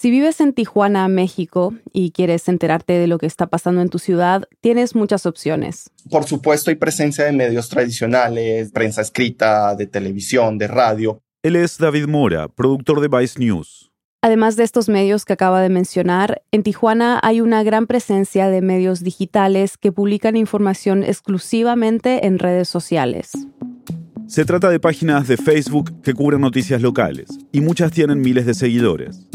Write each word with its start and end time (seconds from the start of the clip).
Si 0.00 0.10
vives 0.10 0.40
en 0.40 0.54
Tijuana, 0.54 1.06
México, 1.08 1.74
y 1.92 2.12
quieres 2.12 2.48
enterarte 2.48 2.94
de 2.94 3.06
lo 3.06 3.18
que 3.18 3.26
está 3.26 3.48
pasando 3.48 3.82
en 3.82 3.90
tu 3.90 3.98
ciudad, 3.98 4.48
tienes 4.62 4.94
muchas 4.94 5.26
opciones. 5.26 5.90
Por 6.10 6.24
supuesto, 6.24 6.70
hay 6.70 6.76
presencia 6.76 7.26
de 7.26 7.32
medios 7.32 7.68
tradicionales, 7.68 8.72
prensa 8.72 9.02
escrita, 9.02 9.74
de 9.74 9.86
televisión, 9.86 10.56
de 10.56 10.68
radio. 10.68 11.20
Él 11.42 11.54
es 11.54 11.76
David 11.76 12.06
Mora, 12.06 12.48
productor 12.48 13.02
de 13.02 13.08
Vice 13.08 13.38
News. 13.38 13.92
Además 14.22 14.56
de 14.56 14.64
estos 14.64 14.88
medios 14.88 15.26
que 15.26 15.34
acaba 15.34 15.60
de 15.60 15.68
mencionar, 15.68 16.40
en 16.50 16.62
Tijuana 16.62 17.20
hay 17.22 17.42
una 17.42 17.62
gran 17.62 17.86
presencia 17.86 18.48
de 18.48 18.62
medios 18.62 19.04
digitales 19.04 19.76
que 19.76 19.92
publican 19.92 20.34
información 20.34 21.04
exclusivamente 21.04 22.26
en 22.26 22.38
redes 22.38 22.70
sociales. 22.70 23.32
Se 24.26 24.46
trata 24.46 24.70
de 24.70 24.80
páginas 24.80 25.28
de 25.28 25.36
Facebook 25.36 26.00
que 26.00 26.14
cubren 26.14 26.40
noticias 26.40 26.80
locales, 26.80 27.28
y 27.52 27.60
muchas 27.60 27.92
tienen 27.92 28.22
miles 28.22 28.46
de 28.46 28.54
seguidores 28.54 29.28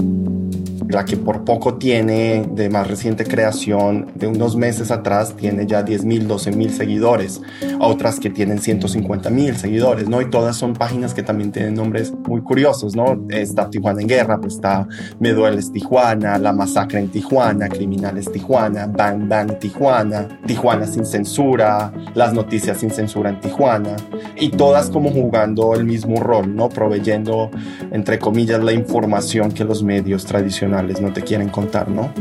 la 0.96 1.04
que 1.04 1.18
por 1.18 1.44
poco 1.44 1.76
tiene 1.76 2.48
de 2.50 2.70
más 2.70 2.88
reciente 2.88 3.26
creación 3.26 4.14
de 4.16 4.28
unos 4.28 4.56
meses 4.56 4.92
atrás 4.92 5.36
tiene 5.36 5.68
ya 5.68 5.84
10 5.84 6.06
mil, 6.06 6.26
12 6.26 6.54
mil 6.54 6.72
seguidores, 6.72 7.42
otras 7.82 8.18
que 8.18 8.30
tienen 8.30 8.60
150 8.60 9.30
mil 9.30 9.58
seguidores, 9.58 10.08
¿no? 10.08 10.22
Y 10.22 10.30
todas 10.30 10.56
son 10.56 10.72
páginas 10.72 11.14
que 11.14 11.22
también 11.22 11.52
tienen 11.52 11.74
nombres 11.74 12.14
muy 12.26 12.40
curiosos, 12.40 12.96
¿no? 12.96 13.28
Está 13.30 13.70
Tijuana 13.70 14.02
en 14.02 14.08
Guerra, 14.08 14.40
pues 14.40 14.54
está 14.54 14.88
Me 15.20 15.34
Dueles 15.34 15.70
Tijuana, 15.74 16.38
La 16.38 16.54
Masacre 16.54 17.00
en 17.00 17.10
Tijuana, 17.10 17.68
Criminales 17.68 18.32
Tijuana, 18.32 18.88
Bang 18.88 19.28
Bang 19.28 19.60
Tijuana, 19.60 20.40
Tijuana 20.48 20.88
sin 20.88 21.06
censura, 21.06 21.92
Las 22.14 22.32
Noticias 22.34 22.78
sin 22.78 22.90
censura 22.90 23.32
en 23.32 23.42
Tijuana, 23.42 23.98
y 24.38 24.48
todas 24.48 24.90
como 24.90 25.12
jugando 25.12 25.74
el 25.74 25.84
mismo 25.84 26.22
rol, 26.22 26.56
¿no? 26.56 26.70
Proveyendo, 26.70 27.52
entre 27.92 28.18
comillas, 28.18 28.64
la 28.64 28.72
información 28.72 29.52
que 29.52 29.66
los 29.66 29.84
medios 29.84 30.24
tradicionales 30.24 30.85
no 31.02 31.14
te 31.14 31.22
quieren 31.22 31.50
contar, 31.50 31.90
¿no? 31.90 32.12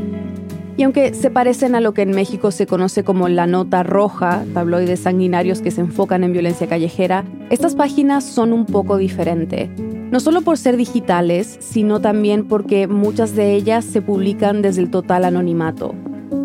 Y 0.77 0.82
aunque 0.82 1.14
se 1.14 1.30
parecen 1.30 1.77
a 1.77 1.80
lo 1.80 1.95
que 1.95 2.02
en 2.02 2.11
México 2.11 2.50
se 2.50 2.66
conoce 2.66 3.05
como 3.05 3.28
la 3.28 3.47
nota 3.47 3.84
roja, 3.84 4.44
tabloides 4.55 5.00
sanguinarios 5.00 5.61
que 5.61 5.70
se 5.70 5.80
enfocan 5.80 6.25
en 6.25 6.33
violencia 6.33 6.66
callejera, 6.66 7.25
estas 7.50 7.77
páginas 7.77 8.25
son 8.25 8.53
un 8.53 8.66
poco 8.66 8.97
diferentes. 8.97 9.70
No 9.78 10.19
solo 10.19 10.42
por 10.42 10.58
ser 10.58 10.77
digitales, 10.77 11.56
sino 11.61 12.00
también 12.00 12.47
porque 12.47 12.88
muchas 12.88 13.36
de 13.36 13.55
ellas 13.55 13.84
se 13.84 14.03
publican 14.03 14.62
desde 14.62 14.83
el 14.83 14.91
total 14.91 15.25
anonimato. 15.25 15.94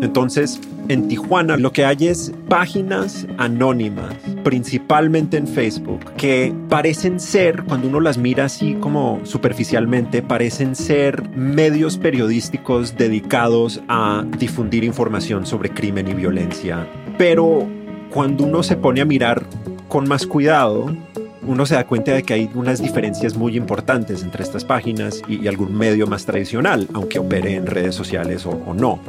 Entonces, 0.00 0.60
en 0.90 1.06
Tijuana 1.06 1.56
lo 1.56 1.72
que 1.72 1.84
hay 1.84 2.08
es 2.08 2.32
páginas 2.48 3.24
anónimas, 3.38 4.12
principalmente 4.42 5.36
en 5.36 5.46
Facebook, 5.46 6.00
que 6.16 6.52
parecen 6.68 7.20
ser, 7.20 7.62
cuando 7.62 7.86
uno 7.86 8.00
las 8.00 8.18
mira 8.18 8.46
así 8.46 8.74
como 8.74 9.20
superficialmente, 9.22 10.20
parecen 10.20 10.74
ser 10.74 11.28
medios 11.30 11.96
periodísticos 11.96 12.96
dedicados 12.96 13.80
a 13.88 14.24
difundir 14.38 14.82
información 14.82 15.46
sobre 15.46 15.70
crimen 15.70 16.08
y 16.08 16.14
violencia. 16.14 16.88
Pero 17.16 17.68
cuando 18.10 18.42
uno 18.42 18.64
se 18.64 18.76
pone 18.76 19.00
a 19.00 19.04
mirar 19.04 19.44
con 19.86 20.08
más 20.08 20.26
cuidado, 20.26 20.92
uno 21.42 21.66
se 21.66 21.74
da 21.74 21.86
cuenta 21.86 22.12
de 22.12 22.22
que 22.22 22.34
hay 22.34 22.50
unas 22.54 22.82
diferencias 22.82 23.36
muy 23.36 23.56
importantes 23.56 24.22
entre 24.22 24.42
estas 24.42 24.64
páginas 24.64 25.22
y, 25.26 25.46
algún 25.48 25.76
medio 25.76 26.06
más 26.06 26.26
tradicional, 26.26 26.86
aunque 26.92 27.18
opere 27.18 27.54
en 27.54 27.66
redes 27.66 27.94
sociales 27.94 28.44
o, 28.46 28.74
no. 28.74 29.00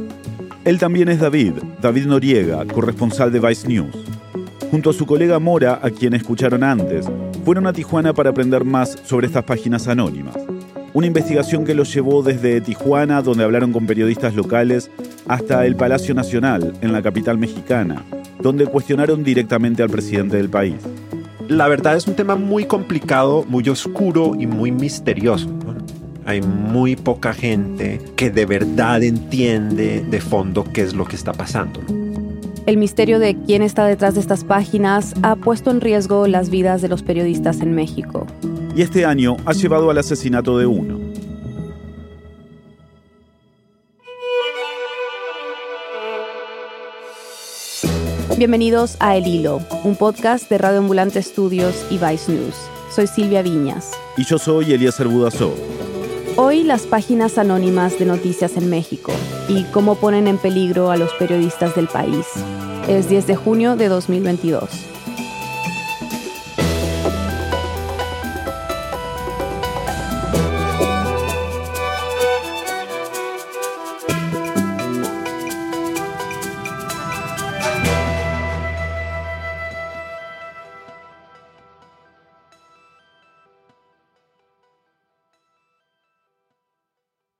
Él 0.63 0.79
también 0.79 1.09
es 1.09 1.19
David, 1.19 1.53
David 1.81 2.05
Noriega, 2.05 2.65
corresponsal 2.65 3.31
de 3.31 3.39
Vice 3.39 3.67
News. 3.67 3.95
Junto 4.69 4.91
a 4.91 4.93
su 4.93 5.05
colega 5.05 5.39
Mora, 5.39 5.79
a 5.81 5.89
quien 5.89 6.13
escucharon 6.13 6.63
antes, 6.63 7.05
fueron 7.43 7.67
a 7.67 7.73
Tijuana 7.73 8.13
para 8.13 8.29
aprender 8.29 8.63
más 8.63 8.97
sobre 9.03 9.27
estas 9.27 9.43
páginas 9.43 9.87
anónimas. 9.87 10.35
Una 10.93 11.07
investigación 11.07 11.65
que 11.65 11.73
los 11.73 11.93
llevó 11.93 12.21
desde 12.21 12.61
Tijuana, 12.61 13.21
donde 13.21 13.43
hablaron 13.43 13.73
con 13.73 13.87
periodistas 13.87 14.35
locales, 14.35 14.91
hasta 15.27 15.65
el 15.65 15.75
Palacio 15.75 16.13
Nacional, 16.13 16.73
en 16.81 16.93
la 16.93 17.01
capital 17.01 17.37
mexicana, 17.37 18.03
donde 18.39 18.65
cuestionaron 18.65 19.23
directamente 19.23 19.83
al 19.83 19.89
presidente 19.89 20.37
del 20.37 20.49
país. 20.49 20.75
La 21.51 21.67
verdad 21.67 21.97
es 21.97 22.07
un 22.07 22.15
tema 22.15 22.37
muy 22.37 22.63
complicado, 22.63 23.43
muy 23.45 23.67
oscuro 23.67 24.35
y 24.39 24.47
muy 24.47 24.71
misterioso 24.71 25.49
hay 26.25 26.41
muy 26.41 26.95
poca 26.95 27.33
gente 27.33 27.99
que 28.15 28.29
de 28.29 28.45
verdad 28.45 29.03
entiende 29.03 30.01
de 30.01 30.21
fondo 30.21 30.63
qué 30.63 30.81
es 30.81 30.93
lo 30.93 31.05
que 31.05 31.17
está 31.17 31.33
pasando. 31.33 31.81
El 32.67 32.77
misterio 32.77 33.19
de 33.19 33.35
quién 33.35 33.63
está 33.63 33.85
detrás 33.85 34.13
de 34.13 34.21
estas 34.21 34.45
páginas 34.45 35.13
ha 35.23 35.35
puesto 35.35 35.71
en 35.71 35.81
riesgo 35.81 36.27
las 36.27 36.49
vidas 36.49 36.81
de 36.81 36.87
los 36.87 37.03
periodistas 37.03 37.59
en 37.59 37.73
México. 37.73 38.27
Y 38.75 38.81
este 38.81 39.03
año 39.03 39.35
ha 39.45 39.51
llevado 39.51 39.89
al 39.89 39.97
asesinato 39.97 40.57
de 40.57 40.67
uno. 40.67 41.00
Bienvenidos 48.41 48.97
a 48.99 49.15
El 49.15 49.27
Hilo, 49.27 49.61
un 49.83 49.95
podcast 49.95 50.49
de 50.49 50.57
Radio 50.57 50.79
Ambulante 50.79 51.21
Studios 51.21 51.85
y 51.91 51.99
Vice 51.99 52.31
News. 52.31 52.55
Soy 52.89 53.05
Silvia 53.05 53.43
Viñas. 53.43 53.91
Y 54.17 54.25
yo 54.25 54.39
soy 54.39 54.73
Elías 54.73 54.97
Budazó. 55.05 55.53
Hoy 56.37 56.63
las 56.63 56.87
páginas 56.87 57.37
anónimas 57.37 57.99
de 57.99 58.07
noticias 58.07 58.57
en 58.57 58.67
México 58.67 59.11
y 59.47 59.63
cómo 59.65 59.93
ponen 59.93 60.27
en 60.27 60.39
peligro 60.39 60.89
a 60.89 60.97
los 60.97 61.13
periodistas 61.19 61.75
del 61.75 61.87
país. 61.87 62.25
Es 62.87 63.07
10 63.09 63.27
de 63.27 63.35
junio 63.35 63.75
de 63.75 63.89
2022. 63.89 64.90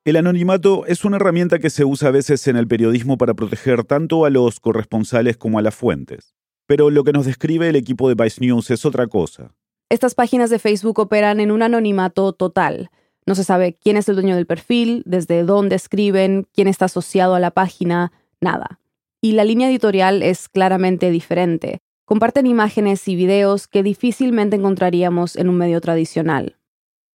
El 0.03 0.15
anonimato 0.15 0.87
es 0.87 1.05
una 1.05 1.17
herramienta 1.17 1.59
que 1.59 1.69
se 1.69 1.85
usa 1.85 2.07
a 2.07 2.11
veces 2.11 2.47
en 2.47 2.55
el 2.55 2.67
periodismo 2.67 3.19
para 3.19 3.35
proteger 3.35 3.83
tanto 3.83 4.25
a 4.25 4.31
los 4.31 4.59
corresponsales 4.59 5.37
como 5.37 5.59
a 5.59 5.61
las 5.61 5.75
fuentes. 5.75 6.33
Pero 6.65 6.89
lo 6.89 7.03
que 7.03 7.13
nos 7.13 7.27
describe 7.27 7.69
el 7.69 7.75
equipo 7.75 8.09
de 8.09 8.15
Vice 8.15 8.41
News 8.41 8.71
es 8.71 8.83
otra 8.83 9.05
cosa. 9.05 9.53
Estas 9.89 10.15
páginas 10.15 10.49
de 10.49 10.57
Facebook 10.57 10.97
operan 10.97 11.39
en 11.39 11.51
un 11.51 11.61
anonimato 11.61 12.33
total. 12.33 12.89
No 13.27 13.35
se 13.35 13.43
sabe 13.43 13.77
quién 13.79 13.95
es 13.95 14.09
el 14.09 14.15
dueño 14.15 14.35
del 14.35 14.47
perfil, 14.47 15.03
desde 15.05 15.43
dónde 15.43 15.75
escriben, 15.75 16.47
quién 16.51 16.67
está 16.67 16.85
asociado 16.85 17.35
a 17.35 17.39
la 17.39 17.51
página, 17.51 18.11
nada. 18.39 18.79
Y 19.21 19.33
la 19.33 19.43
línea 19.43 19.69
editorial 19.69 20.23
es 20.23 20.49
claramente 20.49 21.11
diferente. 21.11 21.77
Comparten 22.05 22.47
imágenes 22.47 23.07
y 23.07 23.15
videos 23.15 23.67
que 23.67 23.83
difícilmente 23.83 24.55
encontraríamos 24.55 25.35
en 25.35 25.47
un 25.47 25.57
medio 25.57 25.79
tradicional. 25.79 26.57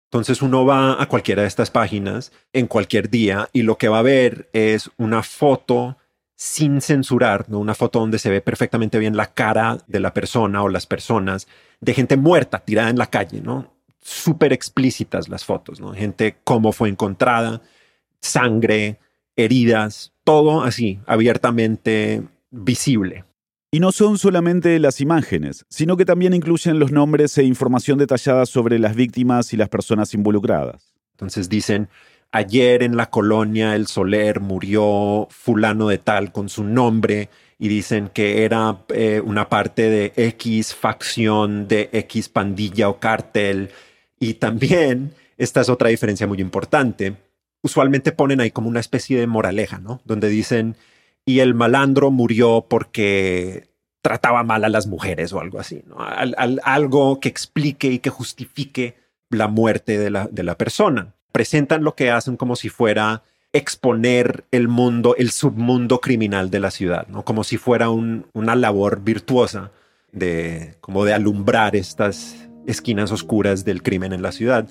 Entonces 0.07 0.41
uno 0.41 0.65
va 0.65 1.03
a 1.03 1.07
cualquiera 1.09 1.43
de 1.43 1.49
estas 1.49 1.71
páginas 1.71 2.33
en 2.53 2.67
cualquier 2.69 3.11
día 3.11 3.49
y 3.53 3.63
lo 3.63 3.77
que 3.77 3.89
va 3.89 3.99
a 3.99 4.03
ver 4.03 4.49
es 4.53 4.91
una 4.97 5.23
foto 5.23 5.97
sin 6.37 6.81
censurar, 6.81 7.49
¿no? 7.49 7.59
una 7.59 7.75
foto 7.75 7.99
donde 7.99 8.19
se 8.19 8.31
ve 8.31 8.41
perfectamente 8.41 8.99
bien 8.99 9.17
la 9.17 9.33
cara 9.33 9.79
de 9.87 10.01
la 10.01 10.13
persona 10.13 10.63
o 10.63 10.69
las 10.69 10.87
personas, 10.87 11.49
de 11.81 11.95
gente 11.95 12.17
muerta 12.17 12.61
tirada 12.61 12.91
en 12.91 12.99
la 12.99 13.07
calle, 13.07 13.41
¿no? 13.41 13.75
Súper 14.01 14.53
explícitas 14.53 15.29
las 15.29 15.45
fotos, 15.45 15.81
¿no? 15.81 15.93
Gente 15.93 16.37
cómo 16.45 16.73
fue 16.73 16.89
encontrada, 16.89 17.63
sangre, 18.21 19.01
heridas, 19.35 20.13
todo 20.25 20.63
así, 20.63 21.01
abiertamente 21.07 22.23
visible. 22.51 23.25
Y 23.77 23.79
no 23.79 23.93
son 23.93 24.17
solamente 24.17 24.79
las 24.79 25.03
imágenes, 25.03 25.67
sino 25.69 25.99
que 25.99 26.07
también 26.07 26.33
incluyen 26.33 26.79
los 26.79 26.93
nombres 26.93 27.37
e 27.37 27.45
información 27.45 27.99
detallada 27.99 28.47
sobre 28.47 28.79
las 28.79 28.97
víctimas 28.97 29.53
y 29.53 29.59
las 29.59 29.69
personas 29.69 30.15
involucradas. 30.15 30.95
Entonces 31.13 31.51
dicen, 31.51 31.91
ayer 32.33 32.83
en 32.83 32.97
la 32.97 33.11
colonia 33.11 33.77
El 33.77 33.87
Soler 33.87 34.41
murió 34.41 35.29
fulano 35.31 35.89
de 35.89 35.99
tal 35.99 36.33
con 36.33 36.49
su 36.49 36.65
nombre 36.65 37.29
y 37.59 37.69
dicen 37.69 38.09
que 38.15 38.45
era 38.45 38.79
eh, 38.89 39.21
una 39.23 39.51
parte 39.51 39.91
de 39.91 40.15
X 40.17 40.75
facción, 40.75 41.69
de 41.69 41.91
X 41.93 42.31
pandilla 42.31 42.89
o 42.89 42.99
cártel. 42.99 43.69
Y 44.19 44.35
también, 44.35 45.13
esta 45.37 45.61
es 45.61 45.69
otra 45.69 45.91
diferencia 45.91 46.27
muy 46.27 46.41
importante, 46.41 47.17
usualmente 47.61 48.13
ponen 48.13 48.41
ahí 48.41 48.51
como 48.51 48.71
una 48.71 48.81
especie 48.81 49.21
de 49.21 49.27
moraleja, 49.27 49.81
¿no? 49.81 50.01
Donde 50.07 50.31
dicen, 50.31 50.77
y 51.27 51.41
el 51.41 51.55
malandro 51.55 52.11
murió 52.11 52.67
porque 52.69 53.69
trataba 54.01 54.45
mal 54.45 54.65
a 54.65 54.69
las 54.69 54.87
mujeres 54.87 55.33
o 55.33 55.41
algo 55.41 55.59
así, 55.59 55.83
¿no? 55.87 55.97
algo 56.63 57.19
que 57.19 57.29
explique 57.29 57.89
y 57.89 57.99
que 57.99 58.11
justifique 58.11 58.95
la 59.31 59.49
muerte 59.49 59.99
de 59.99 60.11
la, 60.11 60.29
de 60.31 60.45
la 60.45 60.57
persona. 60.57 61.15
Presentan 61.33 61.83
lo 61.83 61.97
que 61.97 62.13
hacen 62.13 62.37
como 62.37 62.55
si 62.55 62.69
fuera 62.69 63.25
exponer 63.53 64.45
el 64.53 64.69
mundo, 64.69 65.17
el 65.17 65.31
submundo 65.31 66.01
criminal 66.01 66.51
de 66.51 66.61
la 66.61 66.71
ciudad, 66.71 67.09
¿no? 67.09 67.25
Como 67.25 67.43
si 67.43 67.57
fuera 67.57 67.91
una 67.91 68.55
labor 68.55 69.03
virtuosa 69.03 69.73
de, 70.13 70.77
como 70.81 71.05
de 71.05 71.15
alumbrar 71.15 71.75
estas 71.75 72.49
esquinas 72.67 73.11
oscuras 73.13 73.65
del 73.65 73.83
crimen 73.83 74.13
en 74.13 74.23
la 74.23 74.33
ciudad. 74.33 74.69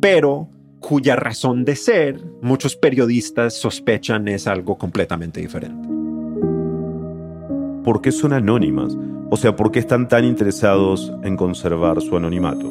Pero 0.00 0.48
cuya 0.80 1.16
razón 1.16 1.64
de 1.64 1.76
ser 1.76 2.20
muchos 2.42 2.76
periodistas 2.76 3.54
sospechan 3.54 4.28
es 4.28 4.46
algo 4.46 4.78
completamente 4.78 5.40
diferente. 5.40 5.88
¿Por 7.84 8.00
qué 8.00 8.12
son 8.12 8.32
anónimas? 8.32 8.96
O 9.30 9.36
sea, 9.36 9.56
¿por 9.56 9.72
qué 9.72 9.80
están 9.80 10.08
tan 10.08 10.24
interesados 10.24 11.12
en 11.24 11.36
conservar 11.36 12.00
su 12.00 12.16
anonimato? 12.16 12.70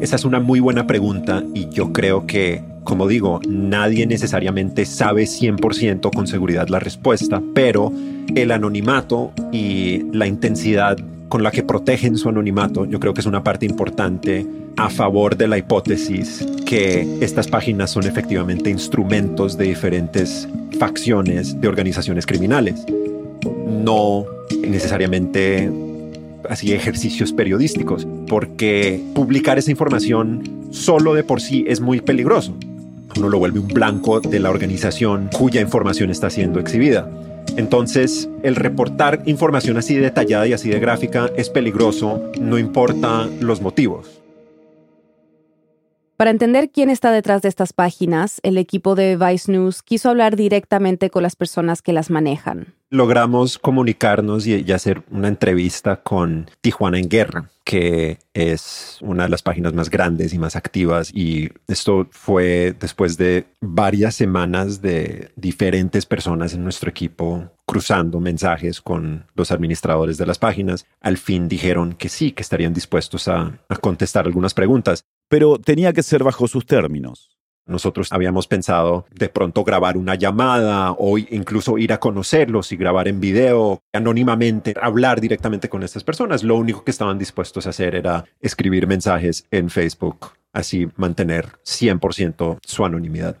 Esa 0.00 0.16
es 0.16 0.24
una 0.24 0.40
muy 0.40 0.60
buena 0.60 0.86
pregunta 0.86 1.42
y 1.54 1.68
yo 1.68 1.92
creo 1.92 2.26
que, 2.26 2.62
como 2.84 3.06
digo, 3.06 3.40
nadie 3.46 4.06
necesariamente 4.06 4.86
sabe 4.86 5.24
100% 5.24 6.10
con 6.14 6.26
seguridad 6.26 6.68
la 6.68 6.78
respuesta, 6.78 7.42
pero 7.54 7.92
el 8.34 8.50
anonimato 8.50 9.32
y 9.52 10.04
la 10.12 10.26
intensidad 10.26 10.96
con 11.30 11.44
la 11.44 11.52
que 11.52 11.62
protegen 11.62 12.18
su 12.18 12.28
anonimato, 12.28 12.84
yo 12.84 12.98
creo 12.98 13.14
que 13.14 13.20
es 13.20 13.26
una 13.26 13.44
parte 13.44 13.64
importante 13.64 14.44
a 14.76 14.90
favor 14.90 15.36
de 15.36 15.46
la 15.46 15.56
hipótesis 15.56 16.44
que 16.66 17.18
estas 17.20 17.46
páginas 17.46 17.92
son 17.92 18.04
efectivamente 18.04 18.68
instrumentos 18.68 19.56
de 19.56 19.66
diferentes 19.66 20.48
facciones 20.78 21.60
de 21.60 21.68
organizaciones 21.68 22.26
criminales, 22.26 22.84
no 23.68 24.26
necesariamente 24.60 25.70
así 26.48 26.72
ejercicios 26.72 27.32
periodísticos, 27.32 28.08
porque 28.26 29.00
publicar 29.14 29.56
esa 29.56 29.70
información 29.70 30.68
solo 30.72 31.14
de 31.14 31.22
por 31.22 31.40
sí 31.40 31.64
es 31.68 31.80
muy 31.80 32.00
peligroso. 32.00 32.56
Uno 33.16 33.28
lo 33.28 33.38
vuelve 33.38 33.60
un 33.60 33.68
blanco 33.68 34.20
de 34.20 34.40
la 34.40 34.50
organización 34.50 35.30
cuya 35.32 35.60
información 35.60 36.10
está 36.10 36.28
siendo 36.28 36.58
exhibida. 36.58 37.08
Entonces, 37.56 38.28
el 38.42 38.56
reportar 38.56 39.22
información 39.26 39.76
así 39.76 39.96
detallada 39.96 40.46
y 40.46 40.52
así 40.52 40.68
de 40.68 40.80
gráfica 40.80 41.30
es 41.36 41.50
peligroso, 41.50 42.30
no 42.40 42.58
importa 42.58 43.28
los 43.40 43.60
motivos. 43.60 44.19
Para 46.20 46.32
entender 46.32 46.68
quién 46.70 46.90
está 46.90 47.12
detrás 47.12 47.40
de 47.40 47.48
estas 47.48 47.72
páginas, 47.72 48.40
el 48.42 48.58
equipo 48.58 48.94
de 48.94 49.16
Vice 49.16 49.50
News 49.50 49.82
quiso 49.82 50.10
hablar 50.10 50.36
directamente 50.36 51.08
con 51.08 51.22
las 51.22 51.34
personas 51.34 51.80
que 51.80 51.94
las 51.94 52.10
manejan. 52.10 52.74
Logramos 52.90 53.58
comunicarnos 53.58 54.46
y, 54.46 54.70
hacer 54.70 55.02
una 55.10 55.28
entrevista 55.28 56.02
con 56.02 56.50
Tijuana 56.60 56.98
en 56.98 57.08
Guerra, 57.08 57.48
que 57.64 58.18
es 58.34 58.98
una 59.00 59.22
de 59.22 59.28
las 59.30 59.40
páginas 59.40 59.72
más 59.72 59.88
grandes 59.88 60.34
y 60.34 60.38
más 60.38 60.56
activas. 60.56 61.10
Y 61.10 61.48
esto 61.66 62.06
fue 62.10 62.76
después 62.78 63.16
de 63.16 63.46
varias 63.62 64.14
semanas 64.14 64.82
de 64.82 65.30
diferentes 65.36 66.04
personas 66.04 66.52
en 66.52 66.62
nuestro 66.62 66.90
equipo 66.90 67.50
cruzando 67.64 68.20
mensajes 68.20 68.82
con 68.82 69.24
los 69.34 69.52
administradores 69.52 70.18
de 70.18 70.26
las 70.26 70.38
páginas. 70.38 70.84
Al 71.00 71.16
fin 71.16 71.48
dijeron 71.48 71.94
que 71.94 72.10
sí, 72.10 72.32
que 72.32 72.42
estarían 72.42 72.74
dispuestos 72.74 73.26
a 73.26 73.58
contestar 73.80 74.26
algunas 74.26 74.52
preguntas 74.52 75.06
pero 75.30 75.58
tenía 75.58 75.92
que 75.92 76.02
ser 76.02 76.24
bajo 76.24 76.48
sus 76.48 76.66
términos. 76.66 77.30
Nosotros 77.64 78.08
habíamos 78.10 78.48
pensado 78.48 79.06
de 79.14 79.28
pronto 79.28 79.62
grabar 79.62 79.96
una 79.96 80.16
llamada 80.16 80.90
o 80.98 81.18
incluso 81.18 81.78
ir 81.78 81.92
a 81.92 82.00
conocerlos 82.00 82.72
y 82.72 82.76
grabar 82.76 83.06
en 83.06 83.20
video 83.20 83.80
anónimamente, 83.92 84.74
hablar 84.82 85.20
directamente 85.20 85.68
con 85.68 85.84
estas 85.84 86.02
personas. 86.02 86.42
Lo 86.42 86.56
único 86.56 86.82
que 86.82 86.90
estaban 86.90 87.16
dispuestos 87.16 87.66
a 87.66 87.70
hacer 87.70 87.94
era 87.94 88.24
escribir 88.40 88.88
mensajes 88.88 89.46
en 89.52 89.70
Facebook, 89.70 90.32
así 90.52 90.88
mantener 90.96 91.46
100% 91.64 92.58
su 92.60 92.84
anonimidad. 92.84 93.36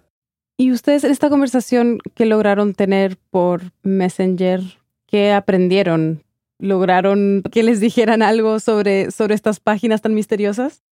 ¿Y 0.56 0.70
ustedes 0.70 1.02
en 1.02 1.10
esta 1.10 1.28
conversación 1.28 1.98
que 2.14 2.24
lograron 2.24 2.74
tener 2.74 3.16
por 3.30 3.72
Messenger, 3.82 4.60
qué 5.08 5.32
aprendieron? 5.32 6.22
¿Lograron 6.60 7.42
que 7.50 7.64
les 7.64 7.80
dijeran 7.80 8.22
algo 8.22 8.60
sobre, 8.60 9.10
sobre 9.10 9.34
estas 9.34 9.58
páginas 9.58 10.02
tan 10.02 10.14
misteriosas? 10.14 10.84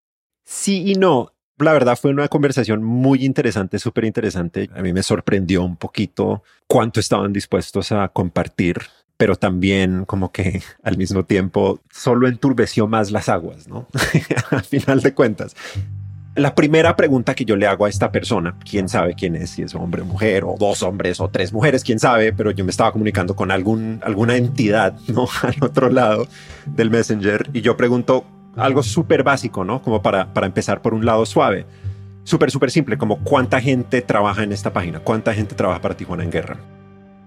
Sí 0.49 0.83
y 0.91 0.95
no. 0.95 1.31
La 1.59 1.73
verdad 1.73 1.95
fue 1.95 2.09
una 2.09 2.27
conversación 2.27 2.83
muy 2.83 3.23
interesante, 3.23 3.77
súper 3.77 4.05
interesante. 4.05 4.67
A 4.75 4.81
mí 4.81 4.91
me 4.93 5.03
sorprendió 5.03 5.63
un 5.63 5.75
poquito 5.75 6.41
cuánto 6.65 6.99
estaban 6.99 7.31
dispuestos 7.31 7.91
a 7.91 8.07
compartir, 8.07 8.77
pero 9.15 9.35
también 9.35 10.05
como 10.05 10.31
que 10.31 10.63
al 10.83 10.97
mismo 10.97 11.23
tiempo 11.23 11.81
solo 11.91 12.27
enturbeció 12.27 12.87
más 12.87 13.11
las 13.11 13.29
aguas, 13.29 13.67
¿no? 13.67 13.85
al 14.49 14.63
final 14.63 15.01
de 15.01 15.13
cuentas. 15.13 15.55
La 16.33 16.55
primera 16.55 16.95
pregunta 16.95 17.35
que 17.35 17.45
yo 17.45 17.55
le 17.55 17.67
hago 17.67 17.85
a 17.85 17.89
esta 17.89 18.11
persona, 18.11 18.57
quién 18.67 18.89
sabe 18.89 19.13
quién 19.13 19.35
es, 19.35 19.51
si 19.51 19.61
es 19.61 19.75
hombre 19.75 20.01
o 20.01 20.05
mujer, 20.05 20.45
o 20.45 20.55
dos 20.57 20.81
hombres 20.81 21.19
o 21.19 21.29
tres 21.29 21.53
mujeres, 21.53 21.83
quién 21.83 21.99
sabe, 21.99 22.33
pero 22.33 22.49
yo 22.49 22.65
me 22.65 22.71
estaba 22.71 22.91
comunicando 22.91 23.35
con 23.35 23.51
algún, 23.51 23.99
alguna 24.03 24.35
entidad, 24.35 24.97
¿no? 25.09 25.27
Al 25.43 25.57
otro 25.61 25.91
lado 25.91 26.27
del 26.65 26.89
Messenger, 26.89 27.51
y 27.53 27.61
yo 27.61 27.77
pregunto, 27.77 28.25
algo 28.59 28.83
súper 28.83 29.23
básico, 29.23 29.63
¿no? 29.63 29.81
Como 29.81 30.01
para, 30.01 30.33
para 30.33 30.47
empezar 30.47 30.81
por 30.81 30.93
un 30.93 31.05
lado 31.05 31.25
suave. 31.25 31.65
Súper, 32.23 32.51
súper 32.51 32.69
simple, 32.69 32.97
como 32.97 33.23
cuánta 33.23 33.59
gente 33.59 34.01
trabaja 34.01 34.43
en 34.43 34.51
esta 34.51 34.71
página, 34.71 34.99
cuánta 34.99 35.33
gente 35.33 35.55
trabaja 35.55 35.81
para 35.81 35.97
Tijuana 35.97 36.23
en 36.23 36.31
Guerra. 36.31 36.57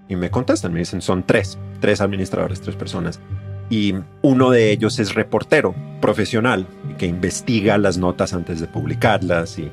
Y 0.09 0.17
me 0.17 0.31
contestan, 0.31 0.73
me 0.73 0.81
dicen, 0.81 1.03
son 1.03 1.25
tres, 1.25 1.59
tres 1.81 2.01
administradores, 2.01 2.61
tres 2.61 2.77
personas. 2.77 3.21
Y 3.71 3.95
uno 4.21 4.51
de 4.51 4.71
ellos 4.71 4.99
es 4.99 5.15
reportero 5.15 5.75
profesional, 6.01 6.67
que 6.99 7.07
investiga 7.07 7.79
las 7.79 7.97
notas 7.97 8.35
antes 8.35 8.61
de 8.61 8.67
publicarlas. 8.67 9.59
Y, 9.59 9.71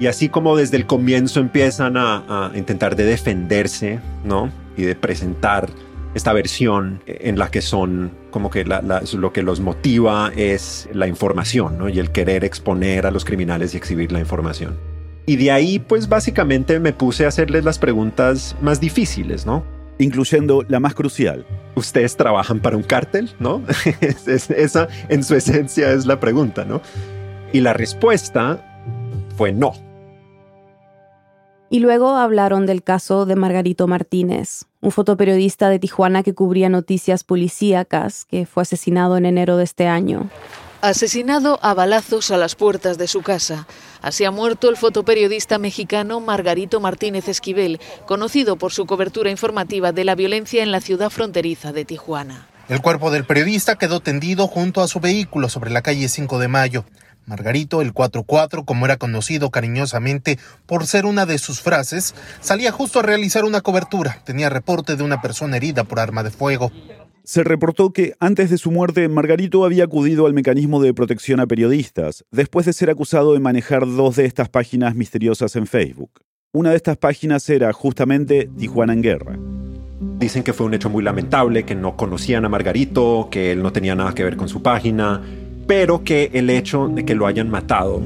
y 0.00 0.06
así 0.06 0.28
como 0.28 0.56
desde 0.56 0.76
el 0.76 0.86
comienzo 0.86 1.40
empiezan 1.40 1.96
a, 1.96 2.48
a 2.48 2.56
intentar 2.56 2.96
de 2.96 3.04
defenderse, 3.04 4.00
¿no? 4.24 4.50
Y 4.76 4.82
de 4.82 4.96
presentar 4.96 5.68
esta 6.14 6.32
versión 6.32 7.02
en 7.06 7.38
la 7.38 7.50
que 7.50 7.62
son 7.62 8.12
como 8.30 8.50
que 8.50 8.64
lo 8.64 9.32
que 9.32 9.42
los 9.42 9.60
motiva 9.60 10.32
es 10.36 10.88
la 10.92 11.06
información 11.06 11.78
¿no? 11.78 11.88
y 11.88 11.98
el 11.98 12.10
querer 12.10 12.44
exponer 12.44 13.06
a 13.06 13.10
los 13.10 13.24
criminales 13.24 13.74
y 13.74 13.76
exhibir 13.76 14.12
la 14.12 14.20
información. 14.20 14.76
Y 15.26 15.36
de 15.36 15.50
ahí 15.50 15.78
pues 15.78 16.08
básicamente 16.08 16.80
me 16.80 16.92
puse 16.92 17.24
a 17.24 17.28
hacerles 17.28 17.64
las 17.64 17.78
preguntas 17.78 18.56
más 18.62 18.80
difíciles, 18.80 19.44
¿no? 19.44 19.64
Incluyendo 19.98 20.64
la 20.68 20.80
más 20.80 20.94
crucial. 20.94 21.44
¿Ustedes 21.74 22.16
trabajan 22.16 22.60
para 22.60 22.76
un 22.76 22.82
cártel? 22.82 23.30
¿No? 23.38 23.62
esa 24.26 24.88
en 25.08 25.24
su 25.24 25.34
esencia 25.34 25.92
es 25.92 26.06
la 26.06 26.18
pregunta, 26.18 26.64
¿no? 26.64 26.80
Y 27.52 27.60
la 27.60 27.72
respuesta 27.74 28.64
fue 29.36 29.52
no. 29.52 29.87
Y 31.70 31.80
luego 31.80 32.16
hablaron 32.16 32.64
del 32.64 32.82
caso 32.82 33.26
de 33.26 33.36
Margarito 33.36 33.86
Martínez, 33.86 34.64
un 34.80 34.90
fotoperiodista 34.90 35.68
de 35.68 35.78
Tijuana 35.78 36.22
que 36.22 36.34
cubría 36.34 36.70
noticias 36.70 37.24
policíacas, 37.24 38.24
que 38.24 38.46
fue 38.46 38.62
asesinado 38.62 39.18
en 39.18 39.26
enero 39.26 39.58
de 39.58 39.64
este 39.64 39.86
año. 39.86 40.30
Asesinado 40.80 41.58
a 41.60 41.74
balazos 41.74 42.30
a 42.30 42.38
las 42.38 42.54
puertas 42.54 42.96
de 42.96 43.08
su 43.08 43.20
casa. 43.22 43.66
Así 44.00 44.24
ha 44.24 44.30
muerto 44.30 44.70
el 44.70 44.76
fotoperiodista 44.76 45.58
mexicano 45.58 46.20
Margarito 46.20 46.80
Martínez 46.80 47.28
Esquivel, 47.28 47.80
conocido 48.06 48.56
por 48.56 48.72
su 48.72 48.86
cobertura 48.86 49.30
informativa 49.30 49.92
de 49.92 50.04
la 50.04 50.14
violencia 50.14 50.62
en 50.62 50.70
la 50.70 50.80
ciudad 50.80 51.10
fronteriza 51.10 51.72
de 51.72 51.84
Tijuana. 51.84 52.46
El 52.68 52.80
cuerpo 52.80 53.10
del 53.10 53.24
periodista 53.24 53.76
quedó 53.76 54.00
tendido 54.00 54.46
junto 54.46 54.80
a 54.80 54.88
su 54.88 55.00
vehículo 55.00 55.48
sobre 55.48 55.70
la 55.70 55.82
calle 55.82 56.08
5 56.08 56.38
de 56.38 56.48
Mayo. 56.48 56.84
Margarito, 57.28 57.82
el 57.82 57.92
44, 57.92 58.64
como 58.64 58.86
era 58.86 58.96
conocido 58.96 59.50
cariñosamente 59.50 60.38
por 60.66 60.86
ser 60.86 61.04
una 61.04 61.26
de 61.26 61.36
sus 61.38 61.60
frases, 61.60 62.14
salía 62.40 62.72
justo 62.72 63.00
a 63.00 63.02
realizar 63.02 63.44
una 63.44 63.60
cobertura. 63.60 64.22
Tenía 64.24 64.48
reporte 64.48 64.96
de 64.96 65.02
una 65.02 65.20
persona 65.20 65.58
herida 65.58 65.84
por 65.84 66.00
arma 66.00 66.22
de 66.22 66.30
fuego. 66.30 66.72
Se 67.24 67.44
reportó 67.44 67.92
que 67.92 68.14
antes 68.18 68.48
de 68.48 68.56
su 68.56 68.70
muerte, 68.70 69.06
Margarito 69.10 69.66
había 69.66 69.84
acudido 69.84 70.24
al 70.24 70.32
mecanismo 70.32 70.80
de 70.80 70.94
protección 70.94 71.40
a 71.40 71.46
periodistas, 71.46 72.24
después 72.30 72.64
de 72.64 72.72
ser 72.72 72.88
acusado 72.88 73.34
de 73.34 73.40
manejar 73.40 73.82
dos 73.86 74.16
de 74.16 74.24
estas 74.24 74.48
páginas 74.48 74.94
misteriosas 74.94 75.54
en 75.56 75.66
Facebook. 75.66 76.22
Una 76.54 76.70
de 76.70 76.76
estas 76.76 76.96
páginas 76.96 77.46
era 77.50 77.70
justamente 77.74 78.48
Tijuana 78.58 78.94
en 78.94 79.02
Guerra. 79.02 79.38
Dicen 80.18 80.42
que 80.42 80.54
fue 80.54 80.64
un 80.64 80.72
hecho 80.72 80.88
muy 80.88 81.04
lamentable, 81.04 81.64
que 81.64 81.74
no 81.74 81.94
conocían 81.94 82.46
a 82.46 82.48
Margarito, 82.48 83.28
que 83.30 83.52
él 83.52 83.62
no 83.62 83.70
tenía 83.70 83.94
nada 83.94 84.14
que 84.14 84.24
ver 84.24 84.38
con 84.38 84.48
su 84.48 84.62
página, 84.62 85.22
pero 85.68 86.02
que 86.02 86.30
el 86.32 86.48
hecho 86.48 86.88
de 86.88 87.04
que 87.04 87.14
lo 87.14 87.26
hayan 87.26 87.50
matado 87.50 88.00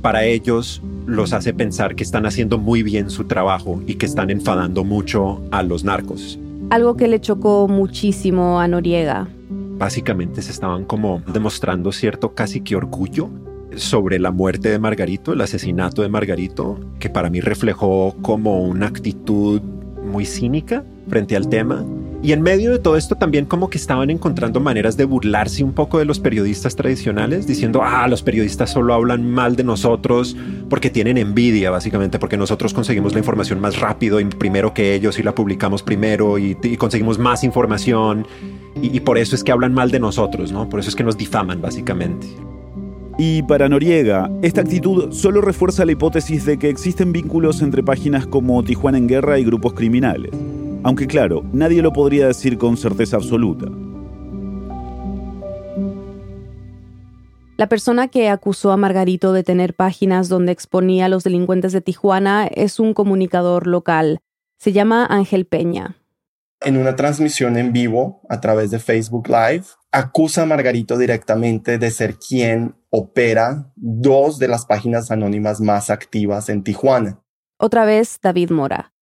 para 0.00 0.24
ellos 0.24 0.80
los 1.06 1.32
hace 1.32 1.52
pensar 1.52 1.96
que 1.96 2.04
están 2.04 2.24
haciendo 2.24 2.56
muy 2.56 2.84
bien 2.84 3.10
su 3.10 3.24
trabajo 3.24 3.82
y 3.86 3.96
que 3.96 4.06
están 4.06 4.30
enfadando 4.30 4.84
mucho 4.84 5.42
a 5.50 5.64
los 5.64 5.82
narcos. 5.82 6.38
Algo 6.70 6.96
que 6.96 7.08
le 7.08 7.20
chocó 7.20 7.66
muchísimo 7.66 8.60
a 8.60 8.68
Noriega. 8.68 9.28
Básicamente 9.76 10.40
se 10.40 10.52
estaban 10.52 10.84
como 10.84 11.20
demostrando 11.32 11.90
cierto 11.90 12.32
casi 12.34 12.60
que 12.60 12.76
orgullo 12.76 13.28
sobre 13.74 14.20
la 14.20 14.30
muerte 14.30 14.70
de 14.70 14.78
Margarito, 14.78 15.32
el 15.32 15.40
asesinato 15.40 16.02
de 16.02 16.08
Margarito, 16.08 16.78
que 17.00 17.10
para 17.10 17.28
mí 17.28 17.40
reflejó 17.40 18.14
como 18.22 18.62
una 18.62 18.86
actitud 18.86 19.60
muy 20.04 20.24
cínica 20.24 20.84
frente 21.08 21.34
al 21.34 21.48
tema 21.48 21.84
y 22.22 22.32
en 22.32 22.42
medio 22.42 22.72
de 22.72 22.78
todo 22.78 22.96
esto 22.96 23.14
también 23.14 23.46
como 23.46 23.70
que 23.70 23.78
estaban 23.78 24.10
encontrando 24.10 24.60
maneras 24.60 24.96
de 24.96 25.04
burlarse 25.06 25.64
un 25.64 25.72
poco 25.72 25.98
de 25.98 26.04
los 26.04 26.20
periodistas 26.20 26.76
tradicionales, 26.76 27.46
diciendo, 27.46 27.80
ah, 27.82 28.06
los 28.08 28.22
periodistas 28.22 28.70
solo 28.70 28.92
hablan 28.92 29.30
mal 29.30 29.56
de 29.56 29.64
nosotros 29.64 30.36
porque 30.68 30.90
tienen 30.90 31.16
envidia, 31.16 31.70
básicamente, 31.70 32.18
porque 32.18 32.36
nosotros 32.36 32.74
conseguimos 32.74 33.14
la 33.14 33.20
información 33.20 33.58
más 33.60 33.80
rápido 33.80 34.20
y 34.20 34.26
primero 34.26 34.74
que 34.74 34.94
ellos 34.94 35.18
y 35.18 35.22
la 35.22 35.34
publicamos 35.34 35.82
primero 35.82 36.38
y, 36.38 36.54
conseguimos 36.76 37.18
más 37.18 37.42
información 37.42 38.26
y, 38.82 38.96
y 38.96 39.00
por 39.00 39.16
eso 39.16 39.34
es 39.34 39.42
que 39.42 39.52
hablan 39.52 39.72
mal 39.72 39.90
de 39.90 40.00
nosotros, 40.00 40.52
¿no? 40.52 40.68
Por 40.68 40.80
eso 40.80 40.90
es 40.90 40.96
que 40.96 41.04
nos 41.04 41.16
difaman, 41.16 41.62
básicamente. 41.62 42.26
Y 43.18 43.42
para 43.42 43.68
Noriega, 43.68 44.30
esta 44.42 44.62
actitud 44.62 45.12
solo 45.12 45.40
refuerza 45.40 45.84
la 45.84 45.92
hipótesis 45.92 46.46
de 46.46 46.58
que 46.58 46.68
existen 46.68 47.12
vínculos 47.12 47.60
entre 47.60 47.82
páginas 47.82 48.26
como 48.26 48.62
Tijuana 48.62 48.98
en 48.98 49.08
Guerra 49.08 49.38
y 49.38 49.44
grupos 49.44 49.74
criminales. 49.74 50.30
Aunque 50.82 51.06
claro, 51.06 51.44
nadie 51.52 51.82
lo 51.82 51.92
podría 51.92 52.26
decir 52.26 52.56
con 52.56 52.76
certeza 52.76 53.16
absoluta. 53.16 53.66
La 57.58 57.68
persona 57.68 58.08
que 58.08 58.30
acusó 58.30 58.72
a 58.72 58.78
Margarito 58.78 59.34
de 59.34 59.42
tener 59.42 59.74
páginas 59.74 60.30
donde 60.30 60.52
exponía 60.52 61.04
a 61.04 61.08
los 61.10 61.24
delincuentes 61.24 61.72
de 61.72 61.82
Tijuana 61.82 62.46
es 62.46 62.80
un 62.80 62.94
comunicador 62.94 63.66
local. 63.66 64.20
Se 64.58 64.72
llama 64.72 65.04
Ángel 65.04 65.44
Peña. 65.44 65.96
En 66.62 66.78
una 66.78 66.96
transmisión 66.96 67.58
en 67.58 67.74
vivo 67.74 68.22
a 68.30 68.40
través 68.40 68.70
de 68.70 68.78
Facebook 68.78 69.28
Live, 69.28 69.64
acusa 69.92 70.42
a 70.42 70.46
Margarito 70.46 70.96
directamente 70.96 71.76
de 71.76 71.90
ser 71.90 72.16
quien 72.16 72.76
opera 72.88 73.70
dos 73.76 74.38
de 74.38 74.48
las 74.48 74.64
páginas 74.64 75.10
anónimas 75.10 75.60
más 75.60 75.90
activas 75.90 76.48
en 76.48 76.62
Tijuana. 76.62 77.20
Otra 77.58 77.84
vez, 77.84 78.18
David 78.22 78.50
Mora. 78.50 78.94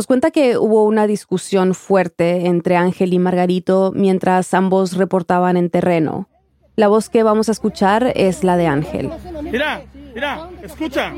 Nos 0.00 0.06
cuenta 0.06 0.30
que 0.30 0.56
hubo 0.56 0.84
una 0.84 1.06
discusión 1.06 1.74
fuerte 1.74 2.46
entre 2.46 2.74
Ángel 2.74 3.12
y 3.12 3.18
Margarito 3.18 3.92
mientras 3.94 4.54
ambos 4.54 4.96
reportaban 4.96 5.58
en 5.58 5.68
terreno. 5.68 6.26
La 6.74 6.88
voz 6.88 7.10
que 7.10 7.22
vamos 7.22 7.50
a 7.50 7.52
escuchar 7.52 8.10
es 8.16 8.42
la 8.42 8.56
de 8.56 8.66
Ángel. 8.66 9.10
Mira, 9.42 9.82
mira, 10.14 10.48
escucha, 10.62 11.12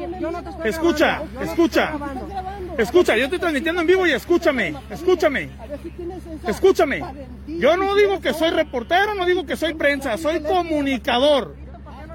escucha, 0.64 1.22
escucha, 1.40 1.92
escucha, 2.76 3.16
yo 3.16 3.26
estoy 3.26 3.38
transmitiendo 3.38 3.82
en 3.82 3.86
vivo 3.86 4.04
y 4.04 4.10
escúchame, 4.10 4.74
escúchame, 4.90 5.50
escúchame. 6.48 7.04
Yo 7.46 7.76
no 7.76 7.94
digo 7.94 8.20
que 8.20 8.34
soy 8.34 8.50
reportero, 8.50 9.14
no 9.14 9.24
digo 9.24 9.46
que 9.46 9.54
soy 9.54 9.74
prensa, 9.74 10.18
soy 10.18 10.42
comunicador. 10.42 11.54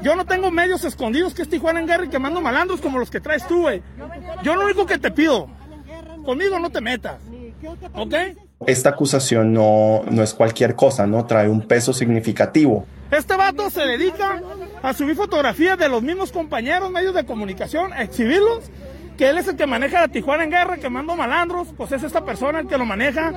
Yo 0.02 0.18
no 0.18 0.26
tengo 0.26 0.52
medios 0.52 0.84
escondidos 0.84 1.34
que 1.34 1.44
es 1.44 1.50
Tijuana 1.50 1.80
en 1.80 1.88
guerra 1.88 2.04
y 2.04 2.10
quemando 2.10 2.42
malandros 2.42 2.82
como 2.82 3.00
los 3.00 3.10
que 3.10 3.22
traes 3.22 3.48
tú. 3.48 3.68
Yo 4.44 4.56
lo 4.56 4.66
único 4.66 4.86
que 4.86 4.98
te 4.98 5.12
pido, 5.12 5.50
conmigo 6.28 6.60
no 6.60 6.70
te 6.70 6.82
metas. 6.82 7.22
¿Ok? 7.94 8.14
Esta 8.68 8.90
acusación 8.90 9.54
no, 9.54 10.02
no 10.12 10.24
es 10.24 10.34
cualquier 10.34 10.76
cosa, 10.76 11.08
¿no? 11.08 11.26
Trae 11.26 11.48
un 11.48 11.62
peso 11.62 11.94
significativo. 11.94 12.86
Este 13.12 13.38
vato 13.38 13.70
se 13.70 13.80
dedica 13.84 14.42
a 14.84 14.94
subir 14.94 15.16
fotografías 15.16 15.78
de 15.80 15.88
los 15.88 16.04
mismos 16.04 16.34
compañeros, 16.34 16.92
medios 16.92 17.16
de 17.16 17.26
comunicación, 17.26 17.94
a 17.94 18.04
exhibirlos, 18.04 18.70
que 19.18 19.30
él 19.30 19.38
es 19.38 19.48
el 19.48 19.56
que 19.56 19.66
maneja 19.68 20.02
la 20.02 20.10
Tijuana 20.10 20.44
en 20.44 20.52
guerra, 20.52 20.76
quemando 20.76 21.16
malandros, 21.16 21.70
pues 21.78 21.94
es 21.94 22.04
esta 22.04 22.26
persona 22.26 22.60
el 22.60 22.68
que 22.68 22.78
lo 22.78 22.84
maneja. 22.84 23.34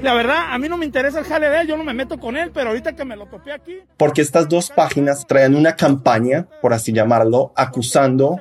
La 0.00 0.12
verdad, 0.12 0.46
a 0.50 0.58
mí 0.58 0.68
no 0.68 0.76
me 0.76 0.84
interesa 0.84 1.20
el 1.20 1.26
jale 1.26 1.48
de 1.48 1.60
él, 1.60 1.68
yo 1.68 1.76
no 1.76 1.84
me 1.84 1.94
meto 1.94 2.18
con 2.18 2.36
él, 2.36 2.50
pero 2.52 2.70
ahorita 2.70 2.96
que 2.96 3.04
me 3.04 3.14
lo 3.14 3.26
topé 3.26 3.52
aquí. 3.52 3.78
Porque 3.96 4.20
estas 4.20 4.48
dos 4.48 4.68
páginas 4.70 5.28
traen 5.28 5.54
una 5.54 5.76
campaña, 5.76 6.48
por 6.60 6.72
así 6.72 6.92
llamarlo, 6.92 7.52
acusando 7.54 8.40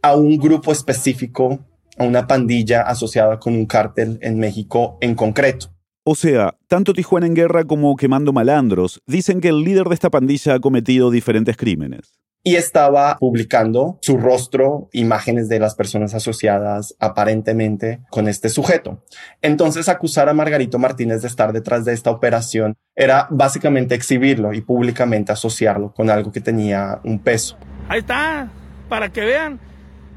a 0.00 0.14
un 0.14 0.36
grupo 0.36 0.70
específico, 0.70 1.58
a 1.98 2.04
una 2.04 2.26
pandilla 2.26 2.82
asociada 2.82 3.38
con 3.38 3.54
un 3.54 3.66
cártel 3.66 4.18
en 4.22 4.38
México 4.38 4.98
en 5.00 5.14
concreto. 5.14 5.72
O 6.04 6.16
sea, 6.16 6.56
tanto 6.66 6.94
Tijuana 6.94 7.26
en 7.26 7.34
Guerra 7.34 7.64
como 7.64 7.94
Quemando 7.94 8.32
Malandros 8.32 9.00
dicen 9.06 9.40
que 9.40 9.48
el 9.48 9.62
líder 9.62 9.86
de 9.86 9.94
esta 9.94 10.10
pandilla 10.10 10.54
ha 10.54 10.60
cometido 10.60 11.12
diferentes 11.12 11.56
crímenes. 11.56 12.18
Y 12.44 12.56
estaba 12.56 13.18
publicando 13.20 14.00
su 14.02 14.16
rostro, 14.16 14.88
imágenes 14.92 15.48
de 15.48 15.60
las 15.60 15.76
personas 15.76 16.12
asociadas 16.12 16.96
aparentemente 16.98 18.00
con 18.10 18.26
este 18.26 18.48
sujeto. 18.48 19.04
Entonces 19.42 19.88
acusar 19.88 20.28
a 20.28 20.34
Margarito 20.34 20.80
Martínez 20.80 21.22
de 21.22 21.28
estar 21.28 21.52
detrás 21.52 21.84
de 21.84 21.92
esta 21.92 22.10
operación 22.10 22.74
era 22.96 23.28
básicamente 23.30 23.94
exhibirlo 23.94 24.52
y 24.54 24.60
públicamente 24.60 25.30
asociarlo 25.30 25.94
con 25.94 26.10
algo 26.10 26.32
que 26.32 26.40
tenía 26.40 27.00
un 27.04 27.20
peso. 27.20 27.56
Ahí 27.88 28.00
está, 28.00 28.50
para 28.88 29.12
que 29.12 29.20
vean, 29.20 29.60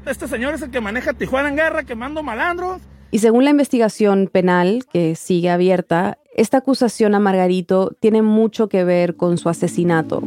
este 0.06 0.28
señor 0.28 0.54
es 0.54 0.62
el 0.62 0.70
que 0.70 0.80
maneja 0.80 1.12
Tijuana 1.12 1.48
en 1.48 1.56
Guerra, 1.56 1.84
quemando 1.84 2.22
malandros. 2.22 2.80
Y 3.10 3.18
según 3.18 3.44
la 3.44 3.50
investigación 3.50 4.28
penal, 4.30 4.84
que 4.92 5.14
sigue 5.14 5.50
abierta, 5.50 6.18
esta 6.34 6.58
acusación 6.58 7.14
a 7.14 7.20
Margarito 7.20 7.92
tiene 8.00 8.22
mucho 8.22 8.68
que 8.68 8.84
ver 8.84 9.16
con 9.16 9.38
su 9.38 9.48
asesinato. 9.48 10.22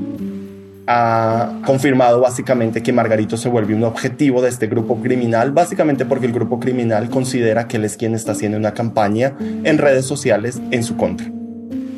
Ha 0.87 1.61
confirmado 1.65 2.19
básicamente 2.19 2.81
que 2.81 2.91
Margarito 2.91 3.37
se 3.37 3.47
vuelve 3.47 3.75
un 3.75 3.83
objetivo 3.83 4.41
de 4.41 4.49
este 4.49 4.67
grupo 4.67 4.99
criminal, 5.01 5.51
básicamente 5.51 6.05
porque 6.05 6.25
el 6.25 6.33
grupo 6.33 6.59
criminal 6.59 7.09
considera 7.09 7.67
que 7.67 7.77
él 7.77 7.85
es 7.85 7.95
quien 7.95 8.15
está 8.15 8.31
haciendo 8.31 8.57
una 8.57 8.73
campaña 8.73 9.35
en 9.39 9.77
redes 9.77 10.05
sociales 10.05 10.59
en 10.71 10.83
su 10.83 10.97
contra. 10.97 11.38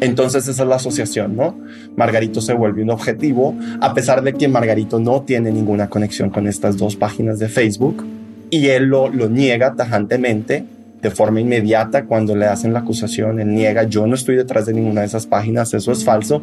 Entonces 0.02 0.48
esa 0.48 0.64
es 0.64 0.68
la 0.68 0.76
asociación, 0.76 1.38
¿no? 1.38 1.56
Margarito 1.96 2.42
se 2.42 2.54
vuelve 2.54 2.82
un 2.82 2.90
objetivo, 2.90 3.56
a 3.80 3.94
pesar 3.94 4.24
de 4.24 4.34
que 4.34 4.48
Margarito 4.48 5.00
no 5.00 5.22
tiene 5.22 5.52
ninguna 5.52 5.90
conexión 5.90 6.32
con 6.32 6.48
estas 6.48 6.76
dos 6.78 6.96
páginas 6.96 7.38
de 7.38 7.48
Facebook 7.48 8.04
y 8.50 8.68
él 8.68 8.86
lo, 8.86 9.10
niega 9.10 9.76
tajantemente 9.76 10.66
de 11.04 11.12
forma 11.12 11.40
inmediata 11.40 12.06
cuando 12.06 12.36
le 12.36 12.48
hacen 12.48 12.74
la 12.74 12.80
acusación. 12.80 13.40
Él 13.40 13.54
niega, 13.54 13.84
yo 13.84 14.08
no 14.08 14.16
estoy 14.16 14.36
detrás 14.36 14.66
de 14.66 14.74
ninguna 14.74 15.02
de 15.02 15.08
esas 15.08 15.28
páginas, 15.28 15.72
eso 15.76 15.92
es 15.92 16.04
falso. 16.04 16.42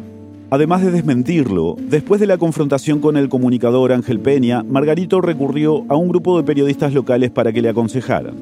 Además 0.51 0.81
de 0.81 0.91
desmentirlo, 0.91 1.75
después 1.79 2.21
de 2.21 2.27
la 2.27 2.37
confrontación 2.37 2.99
con 2.99 3.17
el 3.17 3.27
comunicador 3.27 3.91
Ángel 3.91 4.21
Peña, 4.21 4.63
Margarito 4.63 5.19
recurrió 5.19 5.83
a 5.89 5.97
un 5.97 6.07
grupo 6.07 6.37
de 6.37 6.43
periodistas 6.43 6.93
locales 6.93 7.29
para 7.29 7.51
que 7.51 7.61
le 7.61 7.69
aconsejaran. 7.69 8.35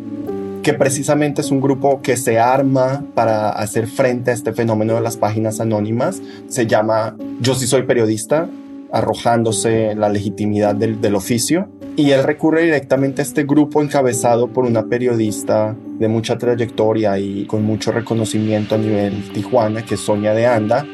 Que 0.67 0.73
precisamente 0.73 1.39
es 1.39 1.49
un 1.49 1.61
grupo 1.61 2.01
que 2.01 2.17
se 2.17 2.39
arma 2.39 3.05
para 3.15 3.51
hacer 3.51 3.87
frente 3.87 4.31
a 4.31 4.33
este 4.33 4.51
fenómeno 4.51 4.95
de 4.95 4.99
las 4.99 5.15
páginas 5.15 5.61
anónimas. 5.61 6.21
Se 6.49 6.67
llama 6.67 7.15
Yo 7.39 7.55
sí 7.55 7.65
soy 7.67 7.83
periodista, 7.83 8.49
arrojándose 8.91 9.95
la 9.95 10.09
legitimidad 10.09 10.75
del, 10.75 11.15
oficio. 11.15 11.69
Y 11.95 12.11
él 12.11 12.21
recurre 12.25 12.63
directamente 12.63 13.21
a 13.21 13.23
este 13.23 13.45
grupo 13.45 13.81
encabezado 13.81 14.49
por 14.49 14.65
una 14.65 14.87
periodista 14.87 15.73
de 15.99 16.09
mucha 16.09 16.37
trayectoria 16.37 17.17
y 17.17 17.45
con 17.45 17.63
mucho 17.63 17.93
reconocimiento 17.93 18.75
a 18.75 18.77
nivel 18.77 19.31
Tijuana, 19.31 19.85
que 19.85 19.95
es 19.95 20.01
Sonia 20.01 20.33
de 20.33 20.47
Anda, 20.47 20.85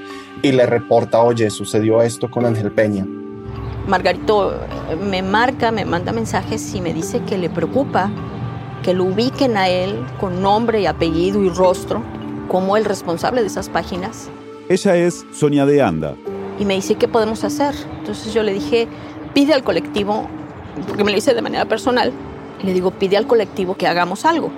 y 0.44 0.52
le 0.52 0.68
reporta, 0.68 1.20
oye, 1.24 1.50
sucedió 1.50 2.04
esto 2.04 2.30
con 2.30 2.46
Ángel 2.46 2.72
Peña. 2.74 3.08
Margarito 3.88 4.54
me 5.10 5.24
marca, 5.24 5.72
me 5.72 5.84
manda 5.84 6.14
mensajes 6.14 6.76
y 6.76 6.80
me 6.80 6.94
dice 6.94 7.22
que 7.22 7.40
le 7.40 7.50
preocupa 7.50 8.12
que 8.84 8.94
lo 8.94 9.06
ubiquen 9.06 9.58
a 9.58 9.70
él 9.70 10.06
con 10.20 10.42
nombre 10.42 10.82
y 10.82 10.86
apellido 10.86 11.44
y 11.44 11.50
rostro 11.50 12.04
como 12.48 12.78
el 12.78 12.86
responsable 12.86 13.42
de 13.42 13.48
esas 13.48 13.70
páginas. 13.70 14.30
Ella 14.70 14.96
es 14.96 15.26
Sonia 15.34 15.66
de 15.66 15.82
Anda. 15.82 16.16
Y 16.60 16.66
me 16.66 16.76
dice, 16.76 16.96
¿qué 16.96 17.08
podemos 17.08 17.44
hacer? 17.44 17.74
Entonces 18.00 18.34
yo 18.34 18.44
le 18.44 18.54
dije, 18.54 18.88
pide 19.34 19.54
al 19.54 19.64
colectivo, 19.64 20.28
porque 20.88 21.04
me 21.04 21.12
lo 21.12 21.18
hice 21.18 21.34
de 21.34 21.42
manera 21.42 21.66
personal, 21.66 22.12
y 22.62 22.68
le 22.68 22.74
digo, 22.74 22.92
pide 22.92 23.18
al 23.18 23.26
colectivo 23.26 23.76
que 23.76 23.88
hagamos 23.88 24.26
algo. 24.26 24.52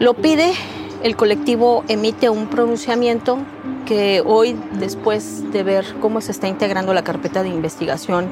Lo 0.00 0.14
pide, 0.14 0.52
el 1.02 1.14
colectivo 1.14 1.84
emite 1.88 2.28
un 2.28 2.48
pronunciamiento 2.48 3.38
que 3.86 4.22
hoy, 4.24 4.56
después 4.78 5.50
de 5.52 5.62
ver 5.62 5.84
cómo 6.00 6.20
se 6.20 6.32
está 6.32 6.48
integrando 6.48 6.92
la 6.94 7.04
carpeta 7.04 7.42
de 7.42 7.50
investigación, 7.50 8.28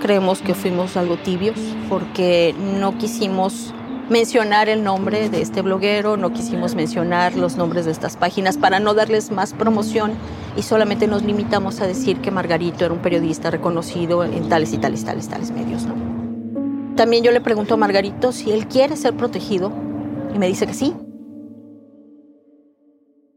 creemos 0.00 0.40
que 0.40 0.54
fuimos 0.54 0.96
algo 0.96 1.16
tibios 1.16 1.58
porque 1.88 2.54
no 2.78 2.98
quisimos 2.98 3.72
mencionar 4.12 4.68
el 4.68 4.84
nombre 4.84 5.30
de 5.30 5.40
este 5.40 5.62
bloguero, 5.62 6.18
no 6.18 6.32
quisimos 6.32 6.74
mencionar 6.74 7.34
los 7.34 7.56
nombres 7.56 7.86
de 7.86 7.92
estas 7.92 8.18
páginas 8.18 8.58
para 8.58 8.78
no 8.78 8.92
darles 8.92 9.30
más 9.30 9.54
promoción 9.54 10.12
y 10.54 10.62
solamente 10.62 11.06
nos 11.06 11.24
limitamos 11.24 11.80
a 11.80 11.86
decir 11.86 12.18
que 12.18 12.30
Margarito 12.30 12.84
era 12.84 12.92
un 12.92 13.00
periodista 13.00 13.50
reconocido 13.50 14.22
en 14.22 14.48
tales 14.50 14.74
y 14.74 14.78
tales, 14.78 15.04
tales, 15.04 15.28
tales 15.28 15.50
medios. 15.50 15.88
También 16.94 17.24
yo 17.24 17.32
le 17.32 17.40
pregunto 17.40 17.74
a 17.74 17.76
Margarito 17.78 18.32
si 18.32 18.52
él 18.52 18.68
quiere 18.68 18.96
ser 18.96 19.14
protegido 19.16 19.72
y 20.34 20.38
me 20.38 20.46
dice 20.46 20.66
que 20.66 20.74
sí. 20.74 20.94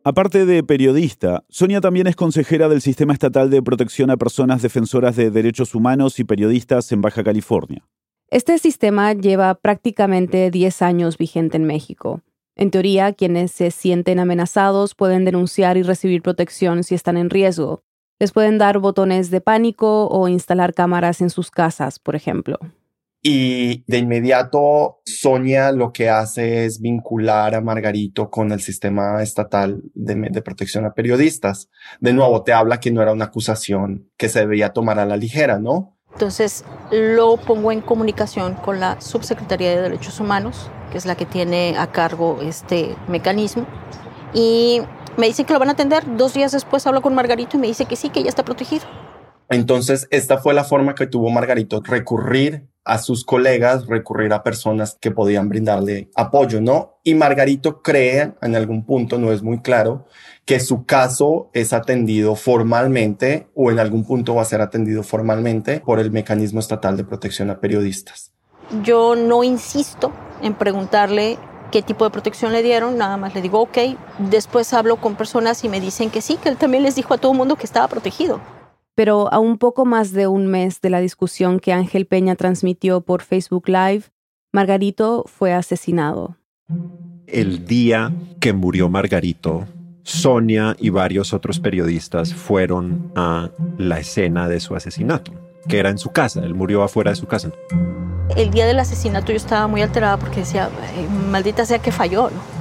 Aparte 0.04 0.46
de 0.46 0.62
periodista, 0.62 1.46
Sonia 1.50 1.80
también 1.80 2.06
es 2.08 2.18
consejera 2.18 2.68
del 2.68 2.82
Sistema 2.82 3.14
Estatal 3.14 3.50
de 3.50 3.64
Protección 3.64 4.12
a 4.12 4.18
Personas 4.18 4.62
Defensoras 4.62 5.16
de 5.16 5.32
Derechos 5.32 5.74
Humanos 5.74 6.20
y 6.20 6.26
Periodistas 6.26 6.92
en 6.92 7.02
Baja 7.02 7.24
California. 7.24 7.82
Este 8.30 8.58
sistema 8.58 9.14
lleva 9.14 9.54
prácticamente 9.56 10.50
10 10.50 10.82
años 10.82 11.18
vigente 11.18 11.58
en 11.58 11.66
México. 11.66 12.22
En 12.56 12.72
teoría, 12.72 13.14
quienes 13.14 13.52
se 13.52 13.70
sienten 13.70 14.20
amenazados 14.20 14.96
pueden 14.96 15.26
denunciar 15.26 15.78
y 15.78 15.84
recibir 15.84 16.22
protección 16.22 16.84
si 16.84 16.96
están 16.96 17.18
en 17.18 17.30
riesgo. 17.30 17.84
Les 18.18 18.32
pueden 18.32 18.58
dar 18.58 18.80
botones 18.80 19.30
de 19.30 19.42
pánico 19.42 20.08
o 20.08 20.28
instalar 20.30 20.74
cámaras 20.74 21.22
en 21.22 21.30
sus 21.30 21.52
casas, 21.52 22.00
por 22.00 22.16
ejemplo. 22.16 22.58
Y 23.28 23.84
de 23.88 23.98
inmediato, 23.98 25.02
Sonia 25.04 25.72
lo 25.72 25.92
que 25.92 26.10
hace 26.10 26.66
es 26.66 26.80
vincular 26.80 27.56
a 27.56 27.62
Margarito 27.62 28.30
con 28.30 28.52
el 28.52 28.62
sistema 28.62 29.22
estatal 29.24 29.82
de, 29.96 30.42
protección 30.44 30.86
a 30.86 30.94
periodistas. 30.94 31.70
De 32.00 32.14
nuevo, 32.14 32.44
te 32.44 32.54
habla 32.54 32.80
que 32.80 32.92
no 32.92 33.02
era 33.02 33.14
una 33.14 33.26
acusación 33.26 34.12
que 34.16 34.30
se 34.30 34.42
debía 34.42 34.74
tomar 34.74 35.00
a 35.00 35.08
la 35.08 35.18
ligera, 35.18 35.58
¿no? 35.58 35.95
Entonces 36.16 36.64
lo 36.92 37.36
pongo 37.36 37.74
en 37.74 37.82
comunicación 37.82 38.54
con 38.54 38.80
la 38.80 39.02
Subsecretaría 39.02 39.70
de 39.72 39.82
Derechos 39.82 40.22
Humanos, 40.22 40.72
que 40.90 40.98
es 40.98 41.06
la 41.06 41.16
que 41.16 41.26
tiene 41.26 41.78
a 41.78 41.92
cargo 41.92 42.40
este 42.42 42.96
mecanismo. 43.10 43.66
Y 44.34 44.82
me 45.18 45.28
dice 45.28 45.44
que 45.44 45.52
lo 45.52 45.60
van 45.60 45.68
a 45.68 45.72
atender. 45.74 46.04
Dos 46.16 46.34
días 46.34 46.54
después 46.54 46.88
hablo 46.88 47.02
con 47.02 47.14
Margarito 47.16 47.58
y 47.58 47.60
me 47.60 47.68
dice 47.68 47.86
que 47.86 47.98
sí, 47.98 48.10
que 48.10 48.24
ya 48.24 48.30
está 48.30 48.46
protegido. 48.46 48.86
Entonces, 49.50 50.08
esta 50.10 50.38
fue 50.38 50.54
la 50.54 50.64
forma 50.64 50.96
que 50.96 51.06
tuvo 51.06 51.30
Margarito 51.32 51.82
recurrir 51.84 52.70
a 52.86 53.00
sus 53.00 53.26
colegas, 53.26 53.88
recurrir 53.88 54.32
a 54.32 54.44
personas 54.44 54.98
que 55.02 55.10
podían 55.12 55.50
brindarle 55.50 56.10
apoyo, 56.16 56.62
¿no? 56.62 57.00
Y 57.04 57.16
Margarito 57.16 57.82
cree, 57.82 58.34
en 58.42 58.56
algún 58.56 58.86
punto, 58.86 59.18
no 59.18 59.32
es 59.32 59.42
muy 59.42 59.60
claro, 59.60 60.06
que 60.46 60.60
su 60.60 60.86
caso 60.86 61.50
es 61.54 61.74
atendido 61.74 62.36
formalmente 62.36 63.48
o 63.56 63.72
en 63.72 63.80
algún 63.80 64.06
punto 64.06 64.36
va 64.36 64.44
a 64.44 64.46
ser 64.46 64.62
atendido 64.62 65.02
formalmente 65.02 65.82
por 65.82 66.00
el 66.00 66.12
mecanismo 66.12 66.60
estatal 66.60 66.96
de 66.96 67.04
protección 67.04 67.50
a 67.50 67.60
periodistas. 67.60 68.32
Yo 68.84 69.16
no 69.16 69.44
insisto 69.44 70.12
en 70.42 70.54
preguntarle 70.54 71.40
qué 71.72 71.82
tipo 71.82 72.06
de 72.06 72.12
protección 72.12 72.54
le 72.54 72.62
dieron, 72.62 72.98
nada 72.98 73.18
más 73.18 73.34
le 73.34 73.42
digo, 73.42 73.62
ok, 73.62 73.78
después 74.20 74.74
hablo 74.74 74.98
con 74.98 75.16
personas 75.16 75.64
y 75.64 75.70
me 75.70 75.82
dicen 75.82 76.12
que 76.12 76.22
sí, 76.22 76.38
que 76.38 76.50
él 76.50 76.58
también 76.58 76.84
les 76.84 76.96
dijo 76.96 77.16
a 77.16 77.18
todo 77.18 77.32
el 77.32 77.38
mundo 77.38 77.56
que 77.56 77.66
estaba 77.66 77.88
protegido. 77.88 78.40
Pero 78.96 79.32
a 79.32 79.40
un 79.40 79.58
poco 79.58 79.86
más 79.86 80.14
de 80.14 80.28
un 80.28 80.48
mes 80.48 80.82
de 80.82 80.90
la 80.90 81.02
discusión 81.02 81.60
que 81.60 81.74
Ángel 81.74 82.06
Peña 82.06 82.36
transmitió 82.36 83.02
por 83.02 83.22
Facebook 83.22 83.68
Live, 83.68 84.06
Margarito 84.54 85.26
fue 85.28 85.54
asesinado. 85.54 86.38
El 87.28 87.66
día 87.66 88.14
que 88.40 88.54
murió 88.54 88.88
Margarito, 88.90 89.66
Sonia 90.04 90.76
y 90.80 90.90
varios 90.92 91.34
otros 91.34 91.60
periodistas 91.60 92.34
fueron 92.34 93.12
a 93.16 93.50
la 93.78 94.00
escena 94.00 94.48
de 94.48 94.60
su 94.60 94.76
asesinato, 94.76 95.34
que 95.68 95.80
era 95.80 95.90
en 95.90 95.98
su 95.98 96.12
casa, 96.12 96.42
él 96.44 96.54
murió 96.54 96.84
afuera 96.84 97.12
de 97.12 97.16
su 97.16 97.26
casa. 97.26 97.52
El 98.36 98.52
día 98.52 98.66
del 98.66 98.80
asesinato 98.80 99.32
yo 99.32 99.38
estaba 99.38 99.68
muy 99.68 99.82
alterada 99.82 100.18
porque 100.18 100.42
decía, 100.42 100.70
maldita 101.32 101.66
sea 101.66 101.80
que 101.80 101.92
falló, 101.92 102.30
¿no? 102.30 102.56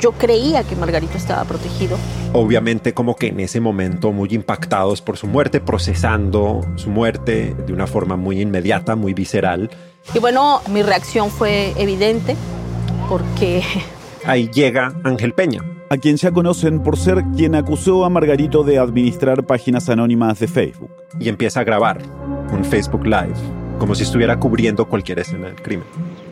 Yo 0.00 0.12
creía 0.12 0.64
que 0.64 0.76
Margarito 0.76 1.16
estaba 1.16 1.44
protegido. 1.44 1.96
Obviamente 2.32 2.92
como 2.94 3.16
que 3.16 3.28
en 3.28 3.40
ese 3.40 3.60
momento 3.60 4.12
muy 4.12 4.28
impactados 4.32 5.00
por 5.00 5.16
su 5.16 5.26
muerte, 5.26 5.60
procesando 5.60 6.60
su 6.76 6.90
muerte 6.90 7.54
de 7.66 7.72
una 7.72 7.86
forma 7.86 8.16
muy 8.16 8.40
inmediata, 8.40 8.96
muy 8.96 9.14
visceral. 9.14 9.70
Y 10.14 10.18
bueno, 10.18 10.60
mi 10.70 10.82
reacción 10.82 11.30
fue 11.30 11.72
evidente 11.76 12.36
porque... 13.08 13.62
Ahí 14.24 14.50
llega 14.52 14.92
Ángel 15.04 15.32
Peña, 15.34 15.62
a 15.88 15.96
quien 15.98 16.16
ya 16.16 16.32
conocen 16.32 16.82
por 16.82 16.98
ser 16.98 17.22
quien 17.36 17.54
acusó 17.54 18.04
a 18.04 18.10
Margarito 18.10 18.64
de 18.64 18.78
administrar 18.78 19.46
páginas 19.46 19.88
anónimas 19.88 20.40
de 20.40 20.48
Facebook. 20.48 20.90
Y 21.20 21.28
empieza 21.28 21.60
a 21.60 21.64
grabar 21.64 21.98
un 22.52 22.64
Facebook 22.64 23.06
Live, 23.06 23.36
como 23.78 23.94
si 23.94 24.02
estuviera 24.02 24.38
cubriendo 24.40 24.88
cualquier 24.88 25.20
escena 25.20 25.46
del 25.46 25.62
crimen. 25.62 25.86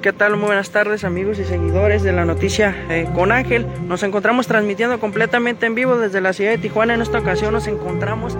¿Qué 0.05 0.13
tal? 0.13 0.37
Muy 0.37 0.49
buenas 0.49 0.69
tardes 0.69 1.03
amigos 1.03 1.39
y 1.39 1.45
seguidores 1.45 2.03
de 2.03 2.13
la 2.13 2.27
noticia 2.27 2.77
eh, 2.91 3.09
con 3.15 3.33
Ángel. 3.33 3.67
Nos 3.89 4.03
encontramos 4.03 4.47
transmitiendo 4.47 5.01
completamente 5.01 5.65
en 5.65 5.75
vivo 5.75 5.97
desde 5.97 6.21
la 6.21 6.35
ciudad 6.35 6.51
de 6.51 6.59
Tijuana. 6.59 6.93
En 6.93 7.01
esta 7.01 7.21
ocasión 7.21 7.55
nos 7.55 7.67
encontramos... 7.69 8.37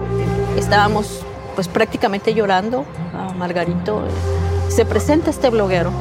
Estábamos 0.55 1.25
pues 1.55 1.67
prácticamente 1.67 2.35
llorando 2.35 2.85
a 3.15 3.33
Margarito. 3.33 4.07
Se 4.67 4.85
presenta 4.85 5.31
este 5.31 5.49
bloguero, 5.49 5.91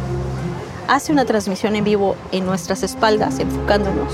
hace 0.87 1.13
una 1.13 1.25
transmisión 1.25 1.77
en 1.77 1.85
vivo 1.85 2.15
en 2.31 2.45
nuestras 2.45 2.83
espaldas, 2.83 3.39
enfocándonos 3.39 4.13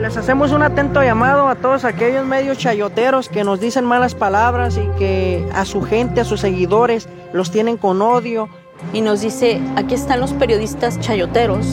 les 0.00 0.18
hacemos 0.18 0.52
un 0.52 0.62
atento 0.62 1.02
llamado 1.02 1.48
a 1.48 1.54
todos 1.54 1.86
aquellos 1.86 2.26
medios 2.26 2.58
chayoteros 2.58 3.30
que 3.30 3.42
nos 3.42 3.58
dicen 3.58 3.86
malas 3.86 4.14
palabras 4.14 4.76
y 4.76 4.86
que 4.98 5.48
a 5.54 5.64
su 5.64 5.80
gente, 5.80 6.20
a 6.20 6.24
sus 6.24 6.40
seguidores, 6.40 7.08
los 7.32 7.50
tienen 7.50 7.78
con 7.78 8.02
odio. 8.02 8.50
Y 8.92 9.00
nos 9.00 9.20
dice, 9.20 9.60
aquí 9.76 9.94
están 9.94 10.20
los 10.20 10.32
periodistas 10.32 11.00
chayoteros 11.00 11.66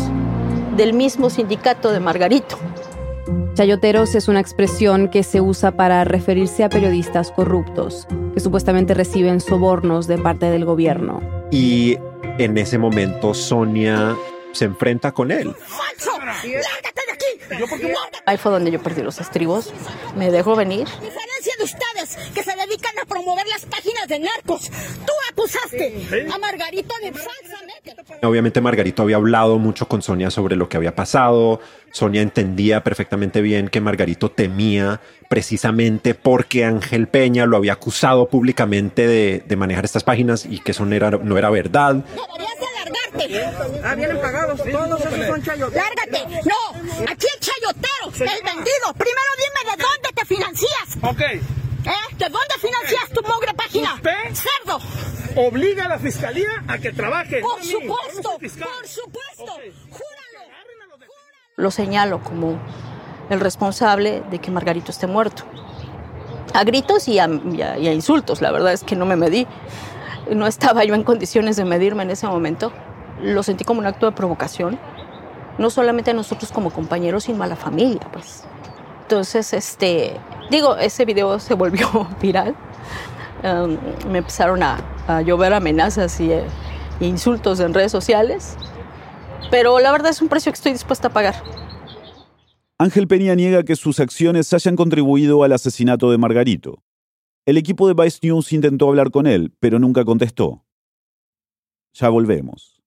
del 0.75 0.93
mismo 0.93 1.29
sindicato 1.29 1.91
de 1.91 2.00
Margarito. 2.00 2.58
Chayoteros 3.53 4.15
es 4.15 4.27
una 4.27 4.39
expresión 4.39 5.10
que 5.10 5.24
se 5.24 5.41
usa 5.41 5.72
para 5.72 6.03
referirse 6.03 6.63
a 6.63 6.70
periodistas 6.70 7.31
corruptos, 7.31 8.08
que 8.34 8.39
supuestamente 8.39 8.93
reciben 8.93 9.41
sobornos 9.41 10.08
de 10.08 10.17
parte 10.17 10.50
del 10.50 10.65
gobierno. 10.65 11.22
Y 11.51 11.98
en 12.38 12.58
ese 12.58 12.77
momento 12.77 13.34
Sonia 13.34 14.15
se 14.53 14.65
enfrenta 14.65 15.12
con 15.12 15.31
él. 15.31 15.53
Ahí 18.25 18.38
fue 18.38 18.51
donde 18.51 18.72
yo 18.72 18.81
perdí 18.81 19.01
los 19.01 19.20
estribos. 19.20 19.74
Me 20.15 20.31
dejó 20.31 20.55
venir. 20.55 20.87
Diferencia 21.01 21.53
de 21.57 21.64
ustedes 21.64 22.33
que 22.33 22.44
se 22.44 22.50
promover 23.11 23.45
las 23.47 23.65
páginas 23.65 24.07
de 24.07 24.19
narcos. 24.19 24.69
Tú 25.05 25.13
acusaste 25.29 26.27
a 26.33 26.37
Margarito 26.37 26.95
de 27.01 27.11
falsamente. 27.11 27.95
Obviamente 28.24 28.61
Margarito 28.61 29.03
había 29.03 29.15
hablado 29.15 29.57
mucho 29.57 29.87
con 29.87 30.01
Sonia 30.01 30.29
sobre 30.29 30.55
lo 30.55 30.69
que 30.69 30.77
había 30.77 30.95
pasado. 30.95 31.59
Sonia 31.91 32.21
entendía 32.21 32.83
perfectamente 32.83 33.41
bien 33.41 33.67
que 33.67 33.81
Margarito 33.81 34.31
temía 34.31 35.01
precisamente 35.29 36.13
porque 36.13 36.65
Ángel 36.65 37.07
Peña 37.07 37.45
lo 37.45 37.57
había 37.57 37.74
acusado 37.74 38.27
públicamente 38.27 39.07
de, 39.07 39.55
manejar 39.55 39.85
estas 39.85 40.03
páginas 40.03 40.45
y 40.45 40.59
que 40.59 40.71
eso 40.71 40.85
no 40.85 40.95
era, 40.95 41.11
no 41.11 41.37
era 41.37 41.50
verdad. 41.50 41.95
Deberías 41.95 42.55
alargarte. 42.75 43.81
Ah, 43.83 43.95
vienen 43.95 44.19
pagados. 44.19 44.61
Todos 44.63 45.05
esos 45.05 45.25
son 45.27 45.43
chayoteros. 45.43 45.74
Lárgate. 45.74 46.41
No, 46.45 47.09
aquí 47.09 47.27
el 47.33 47.39
chayotero, 47.39 48.31
el 48.31 48.43
vendido. 48.43 48.93
Primero 48.97 49.31
dime 49.37 49.71
de 49.71 49.83
dónde 49.83 50.09
te 50.15 50.25
financias. 50.25 50.97
Ok. 51.01 51.21
¿Eh? 51.21 52.15
¿De 52.17 52.25
dónde 52.25 52.55
financias 52.59 53.09
tu 53.13 53.21
mugre 53.24 53.53
página? 53.53 53.95
¿Usted? 53.95 54.11
Cerdo. 54.33 54.79
Obliga 55.35 55.85
a 55.85 55.87
la 55.87 56.00
fiscalía 56.00 56.63
a 56.67 56.77
que 56.77 56.91
trabaje. 56.91 57.39
Por 57.39 57.63
supuesto, 57.63 58.00
por 58.01 58.87
supuesto. 58.87 59.53
Júralo. 59.90 60.51
Lo 61.57 61.72
señalo 61.72 62.24
como 62.24 62.59
el 63.29 63.40
responsable 63.40 64.24
de 64.29 64.40
que 64.40 64.51
Margarito 64.51 64.92
esté 64.92 65.07
muerto. 65.07 65.44
A 66.53 66.64
gritos 66.64 67.07
y 67.07 67.20
a, 67.20 67.27
insultos, 67.79 68.42
la 68.42 68.51
verdad 68.51 68.74
es 68.74 68.83
que 68.83 68.96
no 68.96 69.05
me 69.05 69.16
medí. 69.16 69.48
No 70.29 70.48
estaba 70.48 70.83
yo 70.83 70.96
en 70.96 71.03
condiciones 71.03 71.55
de 71.55 71.66
medirme 71.66 72.03
en 72.03 72.11
ese 72.11 72.27
momento. 72.27 72.72
Lo 73.22 73.44
sentí 73.44 73.64
como 73.64 73.79
un 73.79 73.85
acto 73.85 74.05
de 74.05 74.11
provocación, 74.11 74.79
no 75.57 75.70
solamente 75.70 76.11
a 76.11 76.14
nosotros 76.14 76.51
como 76.51 76.72
compañeros, 76.72 77.25
sino 77.25 77.44
a 77.44 77.48
la 77.48 77.55
familia, 77.55 78.01
pues. 78.11 78.44
Entonces, 79.03 79.53
este, 79.53 80.18
digo, 80.50 80.75
ese 80.77 81.05
video 81.05 81.40
se 81.40 81.53
volvió 81.53 82.07
viral. 82.22 82.55
Um, 83.44 83.77
me 84.11 84.20
empezaron 84.20 84.61
a, 84.64 84.77
llover 85.25 85.53
amenazas 85.53 86.20
y 86.22 86.31
eh, 86.31 86.46
insultos 87.07 87.59
en 87.59 87.74
redes 87.74 87.92
sociales, 87.92 88.57
pero 89.50 89.79
la 89.79 89.92
verdad 89.92 90.11
es 90.11 90.22
un 90.22 90.29
precio 90.29 90.51
que 90.51 90.55
estoy 90.55 90.72
dispuesta 90.72 91.09
a 91.09 91.14
pagar. 91.14 91.35
Ángel 92.77 93.07
Peña 93.07 93.35
niega 93.35 93.64
que 93.64 93.75
sus 93.75 94.00
acciones 94.00 94.51
hayan 94.53 94.75
contribuido 94.75 95.44
al 95.44 95.53
asesinato 95.53 96.09
de 96.09 96.18
Margarito. 96.18 96.83
El 97.46 97.57
equipo 97.57 97.87
de 97.87 97.94
Vice 97.94 98.20
News 98.24 98.53
intentó 98.53 98.90
hablar 98.90 99.11
con 99.11 99.27
él, 99.27 99.53
pero 99.59 99.77
nunca 99.77 100.05
contestó. 100.05 100.66
Ya 101.94 102.09
volvemos. 102.09 102.81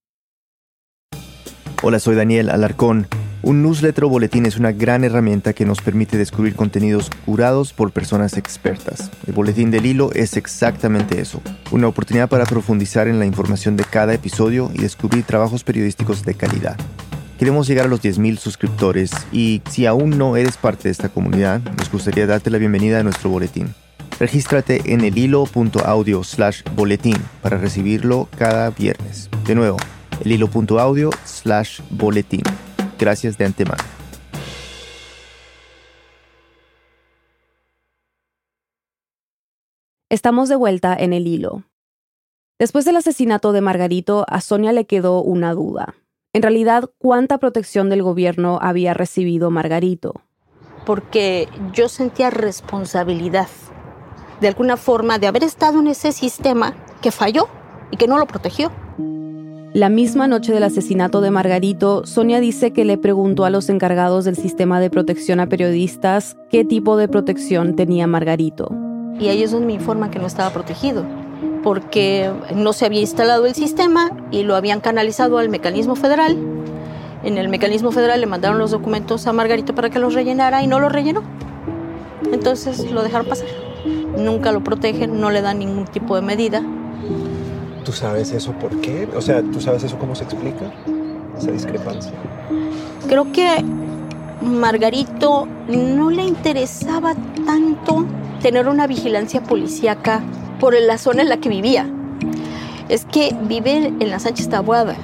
Hola, 1.83 1.99
soy 1.99 2.17
Daniel 2.17 2.51
Alarcón. 2.51 3.07
Un 3.47 3.63
newsletter 3.63 4.05
o 4.05 4.09
boletín 4.09 4.47
es 4.47 4.57
una 4.57 4.73
gran 4.73 5.05
herramienta 5.05 5.53
que 5.53 5.67
nos 5.67 5.83
permite 5.83 6.17
descubrir 6.17 6.55
contenidos 6.55 7.11
curados 7.27 7.75
por 7.75 7.91
personas 7.93 8.39
expertas. 8.39 9.11
El 9.27 9.35
boletín 9.35 9.71
del 9.71 9.85
hilo 9.85 10.11
es 10.15 10.39
exactamente 10.39 11.21
eso, 11.21 11.43
una 11.71 11.87
oportunidad 11.87 12.31
para 12.31 12.47
profundizar 12.47 13.07
en 13.07 13.19
la 13.19 13.27
información 13.27 13.77
de 13.77 13.85
cada 13.85 14.15
episodio 14.15 14.71
y 14.73 14.79
descubrir 14.79 15.25
trabajos 15.25 15.63
periodísticos 15.63 16.25
de 16.25 16.33
calidad. 16.33 16.79
Queremos 17.39 17.67
llegar 17.67 17.85
a 17.85 17.89
los 17.91 18.03
10.000 18.03 18.39
suscriptores 18.39 19.11
y 19.31 19.61
si 19.69 19.85
aún 19.85 20.17
no 20.17 20.39
eres 20.39 20.57
parte 20.57 20.85
de 20.85 20.93
esta 20.93 21.11
comunidad, 21.11 21.61
nos 21.77 21.93
gustaría 21.93 22.27
darte 22.27 22.49
la 22.49 22.57
bienvenida 22.57 23.01
a 23.01 23.03
nuestro 23.03 23.29
boletín. 23.29 23.75
Regístrate 24.19 24.95
en 24.95 25.03
el 25.03 25.19
hilo.audio 25.19 26.25
slash 26.25 26.63
boletín 26.75 27.19
para 27.43 27.59
recibirlo 27.59 28.27
cada 28.39 28.71
viernes. 28.71 29.29
De 29.47 29.55
nuevo, 29.55 29.77
el 30.25 30.33
hilo.audio 30.33 31.11
slash 31.27 31.81
boletín. 31.91 32.43
Gracias 32.99 33.37
de 33.39 33.45
antemano. 33.45 33.83
Estamos 40.11 40.49
de 40.49 40.57
vuelta 40.57 40.95
en 40.95 41.13
el 41.13 41.27
hilo. 41.27 41.65
Después 42.59 42.85
del 42.85 42.97
asesinato 42.97 43.53
de 43.53 43.61
Margarito, 43.61 44.25
a 44.29 44.41
Sonia 44.41 44.73
le 44.73 44.87
quedó 44.87 45.21
una 45.21 45.55
duda. 45.55 45.95
En 46.33 46.43
realidad, 46.43 46.91
¿cuánta 46.99 47.39
protección 47.39 47.91
del 47.91 48.03
gobierno 48.03 48.59
había 48.63 48.95
recibido 48.95 49.51
Margarito? 49.51 50.23
Porque 50.87 51.49
yo 51.73 51.89
sentía 51.89 52.31
responsabilidad, 52.31 53.49
de 54.41 54.49
alguna 54.49 54.77
forma, 54.77 55.19
de 55.19 55.27
haber 55.27 55.43
estado 55.43 55.81
en 55.81 55.89
ese 55.89 56.13
sistema 56.13 56.75
que 57.03 57.11
falló 57.11 57.49
y 57.91 57.97
que 57.97 58.07
no 58.07 58.19
lo 58.19 58.27
protegió. 58.27 58.71
La 59.75 59.89
misma 59.89 60.29
noche 60.29 60.53
del 60.53 60.63
asesinato 60.63 61.21
de 61.21 61.33
Margarito, 61.33 62.07
Sonia 62.07 62.39
dice 62.39 62.71
que 62.71 62.85
le 62.85 62.97
preguntó 62.97 63.45
a 63.45 63.51
los 63.51 63.69
encargados 63.69 64.25
del 64.25 64.37
sistema 64.37 64.79
de 64.79 64.89
protección 64.89 65.41
a 65.41 65.49
periodistas 65.49 66.37
qué 66.49 66.65
tipo 66.65 66.97
de 66.97 67.09
protección 67.09 67.75
tenía 67.75 68.07
Margarito. 68.07 68.71
Y 69.19 69.31
ellos 69.31 69.53
me 69.55 69.73
informan 69.73 70.13
que 70.13 70.21
no 70.21 70.29
estaba 70.29 70.51
protegido 70.51 71.05
porque 71.65 72.31
no 72.55 72.73
se 72.73 72.87
había 72.87 73.01
instalado 73.01 73.47
el 73.47 73.57
sistema 73.57 74.13
y 74.31 74.45
lo 74.45 74.55
habían 74.55 74.79
canalizado 74.79 75.39
al 75.39 75.49
mecanismo 75.49 75.97
federal. 75.97 76.39
En 77.25 77.37
el 77.37 77.49
mecanismo 77.49 77.91
federal 77.91 78.21
le 78.21 78.27
mandaron 78.27 78.61
los 78.61 78.71
documentos 78.71 79.27
a 79.27 79.33
Margarito 79.33 79.75
para 79.75 79.91
que 79.91 79.99
los 79.99 80.15
rellenara 80.15 80.63
y 80.63 80.69
no 80.69 80.79
los 80.79 80.93
rellenó. 80.93 81.25
Entonces 82.33 82.93
lo 82.93 83.03
dejaron 83.03 83.27
pasar. 83.27 83.49
nunca 84.17 84.53
lo 84.53 84.63
protegen, 84.63 85.21
no 85.21 85.33
le 85.33 85.43
dan 85.43 85.59
ningún 85.59 85.87
tipo 85.87 86.15
de 86.15 86.23
medida. 86.23 86.63
¿Tú 87.85 87.93
sabes 87.93 88.33
eso 88.33 88.53
por 88.53 88.81
qué? 88.81 89.07
O 89.15 89.21
sea, 89.21 89.43
¿tú 89.43 89.61
sabes 89.61 89.85
eso 89.85 89.99
cómo 89.99 90.15
se 90.15 90.25
explica? 90.25 90.73
Esa 91.39 91.51
discrepancia. 91.51 92.13
Creo 93.09 93.31
que 93.31 93.63
Margarito 94.41 95.47
no 95.69 96.11
le 96.11 96.25
interesaba 96.25 97.15
tanto 97.45 98.07
tener 98.41 98.69
una 98.69 98.87
vigilancia 98.87 99.43
policíaca 99.43 100.23
por 100.61 100.75
la 100.81 100.97
zona 100.97 101.23
en 101.23 101.29
la 101.29 101.37
que 101.37 101.51
vivía. 101.51 101.87
Es 102.89 103.05
que 103.05 103.37
vive 103.43 103.93
en 104.01 104.11
la 104.11 104.19
Sánchez 104.19 104.49
Tabuada. 104.49 104.97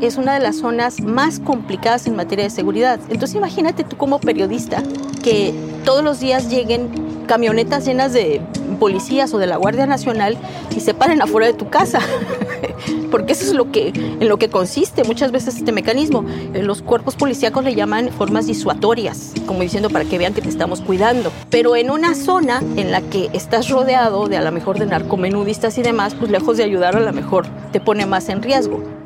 Es 0.00 0.16
una 0.16 0.34
de 0.34 0.40
las 0.40 0.56
zonas 0.56 1.00
más 1.00 1.40
complicadas 1.40 2.06
en 2.06 2.14
materia 2.14 2.44
de 2.44 2.50
seguridad. 2.50 3.00
Entonces 3.08 3.34
imagínate 3.34 3.82
tú 3.84 3.96
como 3.96 4.20
periodista 4.20 4.82
que 5.22 5.52
todos 5.84 6.04
los 6.04 6.20
días 6.20 6.48
lleguen 6.48 6.88
camionetas 7.26 7.84
llenas 7.84 8.12
de 8.12 8.40
policías 8.78 9.34
o 9.34 9.38
de 9.38 9.46
la 9.46 9.56
Guardia 9.56 9.86
Nacional 9.86 10.38
y 10.74 10.80
se 10.80 10.94
paren 10.94 11.20
afuera 11.20 11.46
de 11.46 11.52
tu 11.52 11.68
casa. 11.68 12.00
Porque 13.10 13.32
eso 13.32 13.44
es 13.44 13.54
lo 13.54 13.72
que, 13.72 13.88
en 13.88 14.28
lo 14.28 14.38
que 14.38 14.48
consiste 14.48 15.02
muchas 15.04 15.32
veces 15.32 15.56
este 15.56 15.72
mecanismo. 15.72 16.24
Eh, 16.54 16.62
Los 16.62 16.82
cuerpos 16.82 17.16
policíacos 17.16 17.64
le 17.64 17.74
llaman 17.74 18.10
formas 18.10 18.46
disuatorias, 18.46 19.32
como 19.46 19.60
diciendo 19.60 19.90
para 19.90 20.04
que 20.04 20.18
vean 20.18 20.32
que 20.32 20.42
te 20.42 20.48
estamos 20.48 20.80
cuidando. 20.80 21.32
Pero 21.50 21.74
en 21.76 21.90
una 21.90 22.14
zona 22.14 22.62
en 22.76 22.92
la 22.92 23.00
que 23.00 23.30
estás 23.32 23.68
rodeado 23.68 24.28
de 24.28 24.36
a 24.36 24.42
lo 24.42 24.52
mejor 24.52 24.78
de 24.78 24.86
narcomenudistas 24.86 25.76
y 25.78 25.82
demás, 25.82 26.14
pues 26.14 26.30
lejos 26.30 26.56
de 26.56 26.64
ayudar 26.64 26.96
a 26.96 27.00
lo 27.00 27.12
mejor 27.12 27.46
te 27.72 27.80
pone 27.80 28.06
más 28.06 28.28
en 28.28 28.42
riesgo. 28.42 28.97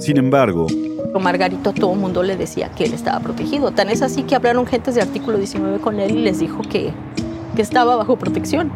Sin 0.00 0.16
embargo, 0.16 0.66
Margarito 1.20 1.70
a 1.70 1.74
todo 1.74 1.92
el 1.92 1.98
mundo 1.98 2.22
le 2.22 2.36
decía 2.36 2.70
que 2.70 2.84
él 2.84 2.94
estaba 2.94 3.20
protegido. 3.20 3.70
Tan 3.72 3.90
es 3.90 4.00
así 4.00 4.22
que 4.22 4.34
hablaron 4.34 4.66
gentes 4.66 4.94
de 4.94 5.02
artículo 5.02 5.36
19 5.36 5.78
con 5.80 6.00
él 6.00 6.16
y 6.16 6.22
les 6.22 6.38
dijo 6.38 6.62
que, 6.62 6.92
que 7.54 7.62
estaba 7.62 7.96
bajo 7.96 8.16
protección. 8.16 8.72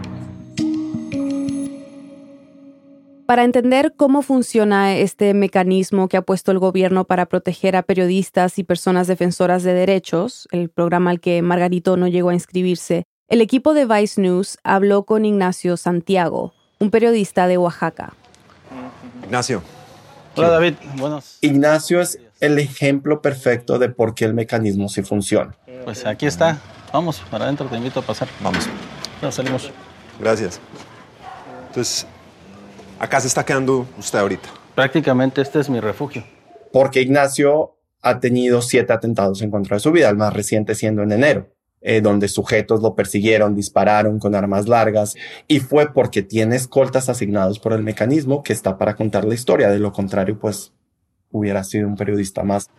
Para 3.27 3.45
entender 3.45 3.95
cómo 3.97 4.21
funciona 4.21 4.95
este 4.97 5.33
mecanismo 5.33 6.09
que 6.09 6.19
ha 6.19 6.23
puesto 6.23 6.53
el 6.53 6.59
gobierno 6.59 7.07
para 7.07 7.25
proteger 7.25 7.75
a 7.75 7.83
periodistas 7.83 8.59
y 8.59 8.65
personas 8.65 9.07
defensoras 9.07 9.63
de 9.63 9.73
derechos, 9.73 10.47
el 10.53 10.69
programa 10.69 11.11
al 11.11 11.21
que 11.21 11.41
Margarito 11.41 11.97
no 11.97 12.07
llegó 12.07 12.29
a 12.29 12.35
inscribirse, 12.35 13.05
el 13.29 13.41
equipo 13.41 13.73
de 13.73 13.87
Vice 13.87 14.21
News 14.21 14.59
habló 14.63 15.05
con 15.05 15.25
Ignacio 15.25 15.79
Santiago, 15.79 16.53
un 16.79 16.91
periodista 16.91 17.47
de 17.47 17.57
Oaxaca. 17.57 18.13
Ignacio. 19.25 19.63
Hola 20.37 20.49
David, 20.49 20.75
buenos. 20.97 21.38
Ignacio 21.42 22.01
es 22.01 22.18
el 22.40 22.59
ejemplo 22.59 23.23
perfecto 23.23 23.79
de 23.79 23.88
por 23.88 24.14
qué 24.16 24.25
el 24.25 24.35
mecanismo 24.35 24.88
sí 24.88 25.03
funciona. 25.03 25.55
Pues 25.85 26.05
aquí 26.07 26.27
está. 26.27 26.59
Vamos, 26.92 27.23
para 27.31 27.44
adentro 27.44 27.66
te 27.66 27.77
invito 27.77 28.01
a 28.01 28.03
pasar. 28.03 28.27
Vamos. 28.40 28.68
Ya 29.23 29.31
salimos. 29.31 29.70
Gracias. 30.18 30.61
Entonces, 31.68 32.07
acá 32.99 33.20
se 33.20 33.29
está 33.29 33.44
quedando 33.44 33.87
usted 33.97 34.18
ahorita. 34.18 34.49
Prácticamente 34.75 35.40
este 35.40 35.61
es 35.61 35.70
mi 35.70 35.79
refugio. 35.79 36.25
Porque 36.73 37.01
Ignacio 37.01 37.77
ha 38.03 38.18
tenido 38.18 38.61
siete 38.61 38.92
atentados 38.92 39.40
en 39.40 39.53
contra 39.53 39.77
de 39.77 39.81
su 39.81 39.92
vida, 39.92 40.09
el 40.09 40.16
más 40.16 40.33
reciente 40.33 40.75
siendo 40.75 41.03
en 41.03 41.12
enero, 41.12 41.54
eh, 41.87 42.01
donde 42.01 42.29
sujetos 42.29 42.81
lo 42.81 42.94
persiguieron, 42.94 43.55
dispararon 43.55 44.18
con 44.18 44.35
armas 44.35 44.66
largas, 44.66 45.14
y 45.47 45.61
fue 45.61 45.92
porque 45.92 46.23
tiene 46.23 46.57
escoltas 46.57 47.11
asignados 47.11 47.59
por 47.59 47.75
el 47.75 47.83
mecanismo 47.83 48.42
que 48.42 48.55
está 48.55 48.79
para 48.79 48.97
contar 48.97 49.27
la 49.27 49.35
historia. 49.35 49.68
De 49.68 49.79
lo 49.79 49.92
contrario, 49.92 50.38
pues 50.38 50.73
hubiera 51.31 51.62
sido 51.62 51.87
un 51.87 51.97
periodista 51.97 52.42
más. 52.42 52.70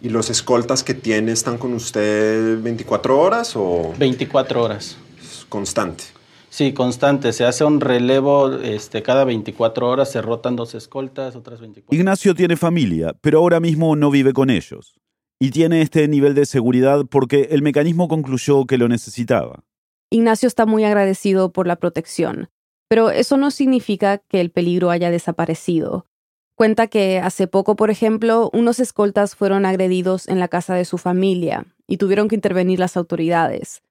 ¿Y 0.00 0.08
los 0.08 0.30
escoltas 0.30 0.82
que 0.82 0.94
tiene 0.94 1.30
están 1.32 1.58
con 1.58 1.74
usted 1.74 2.58
24 2.62 3.20
horas 3.20 3.52
o 3.54 3.92
24 3.98 4.62
horas. 4.62 4.96
es 5.20 5.44
constante? 5.48 6.04
Sí, 6.48 6.72
constante. 6.72 7.34
Se 7.34 7.44
hace 7.44 7.64
un 7.64 7.80
relevo 7.80 8.54
este, 8.54 9.02
cada 9.02 9.24
24 9.24 9.88
horas, 9.88 10.10
se 10.10 10.22
rotan 10.22 10.56
dos 10.56 10.74
escoltas, 10.74 11.36
otras 11.36 11.60
24. 11.60 11.94
Ignacio 11.94 12.34
tiene 12.34 12.56
familia, 12.56 13.14
pero 13.20 13.40
ahora 13.40 13.60
mismo 13.60 13.94
no 13.94 14.10
vive 14.10 14.32
con 14.32 14.48
ellos. 14.48 14.94
Y 15.42 15.50
tiene 15.50 15.82
este 15.82 16.06
nivel 16.06 16.36
de 16.36 16.46
seguridad 16.46 17.04
porque 17.10 17.48
el 17.50 17.62
mecanismo 17.62 18.06
concluyó 18.06 18.64
que 18.64 18.78
lo 18.78 18.86
necesitaba. 18.86 19.64
Ignacio 20.08 20.46
está 20.46 20.66
muy 20.66 20.84
agradecido 20.84 21.52
por 21.52 21.66
la 21.66 21.74
protección, 21.74 22.48
pero 22.88 23.10
eso 23.10 23.36
no 23.36 23.50
significa 23.50 24.18
que 24.18 24.40
el 24.40 24.52
peligro 24.52 24.90
haya 24.90 25.10
desaparecido. 25.10 26.06
Cuenta 26.54 26.86
que 26.86 27.18
hace 27.18 27.48
poco, 27.48 27.74
por 27.74 27.90
ejemplo, 27.90 28.50
unos 28.52 28.78
escoltas 28.78 29.34
fueron 29.34 29.66
agredidos 29.66 30.28
en 30.28 30.38
la 30.38 30.46
casa 30.46 30.76
de 30.76 30.84
su 30.84 30.96
familia 30.96 31.66
y 31.88 31.96
tuvieron 31.96 32.28
que 32.28 32.36
intervenir 32.36 32.78
las 32.78 32.96
autoridades. 32.96 33.82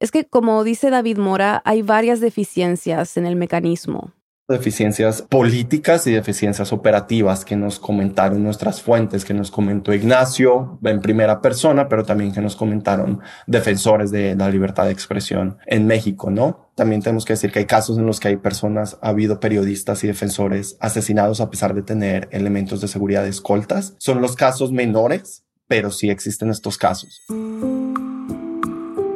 Es 0.00 0.10
que, 0.10 0.26
como 0.26 0.62
dice 0.62 0.90
David 0.90 1.16
Mora, 1.16 1.62
hay 1.64 1.80
varias 1.80 2.20
deficiencias 2.20 3.16
en 3.16 3.24
el 3.24 3.34
mecanismo. 3.34 4.12
Deficiencias 4.50 5.20
políticas 5.20 6.06
y 6.06 6.12
deficiencias 6.12 6.72
operativas 6.72 7.44
que 7.44 7.54
nos 7.54 7.78
comentaron 7.78 8.42
nuestras 8.42 8.80
fuentes, 8.80 9.26
que 9.26 9.34
nos 9.34 9.50
comentó 9.50 9.92
Ignacio 9.92 10.78
en 10.82 11.02
primera 11.02 11.42
persona, 11.42 11.86
pero 11.90 12.02
también 12.04 12.32
que 12.32 12.40
nos 12.40 12.56
comentaron 12.56 13.20
defensores 13.46 14.10
de 14.10 14.34
la 14.36 14.48
libertad 14.48 14.86
de 14.86 14.92
expresión 14.92 15.58
en 15.66 15.86
México, 15.86 16.30
¿no? 16.30 16.70
También 16.76 17.02
tenemos 17.02 17.26
que 17.26 17.34
decir 17.34 17.52
que 17.52 17.58
hay 17.58 17.66
casos 17.66 17.98
en 17.98 18.06
los 18.06 18.20
que 18.20 18.28
hay 18.28 18.36
personas, 18.38 18.96
ha 19.02 19.10
habido 19.10 19.38
periodistas 19.38 20.02
y 20.04 20.06
defensores 20.06 20.78
asesinados 20.80 21.42
a 21.42 21.50
pesar 21.50 21.74
de 21.74 21.82
tener 21.82 22.26
elementos 22.32 22.80
de 22.80 22.88
seguridad 22.88 23.26
escoltas. 23.26 23.96
Son 23.98 24.22
los 24.22 24.34
casos 24.34 24.72
menores, 24.72 25.44
pero 25.66 25.90
sí 25.90 26.08
existen 26.08 26.48
estos 26.48 26.78
casos. 26.78 27.20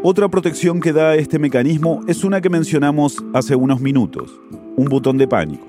Otra 0.04 0.28
protección 0.28 0.80
que 0.80 0.92
da 0.92 1.14
este 1.14 1.38
mecanismo 1.38 2.00
es 2.06 2.22
una 2.22 2.40
que 2.40 2.50
mencionamos 2.50 3.16
hace 3.32 3.54
unos 3.54 3.80
minutos, 3.80 4.32
un 4.76 4.86
botón 4.86 5.18
de 5.18 5.28
pánico. 5.28 5.66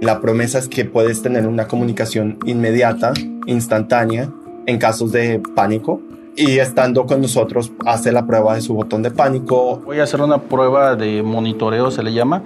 La 0.00 0.20
promesa 0.20 0.58
es 0.58 0.68
que 0.68 0.84
puedes 0.84 1.22
tener 1.22 1.46
una 1.46 1.66
comunicación 1.66 2.38
inmediata, 2.44 3.12
instantánea, 3.46 4.30
en 4.66 4.78
casos 4.78 5.12
de 5.12 5.40
pánico. 5.54 6.00
Y 6.36 6.58
estando 6.58 7.06
con 7.06 7.22
nosotros, 7.22 7.72
hace 7.86 8.12
la 8.12 8.26
prueba 8.26 8.54
de 8.54 8.60
su 8.60 8.74
botón 8.74 9.02
de 9.02 9.10
pánico. 9.10 9.80
Voy 9.84 10.00
a 10.00 10.02
hacer 10.02 10.20
una 10.20 10.38
prueba 10.38 10.94
de 10.94 11.22
monitoreo, 11.22 11.90
se 11.90 12.02
le 12.02 12.12
llama, 12.12 12.42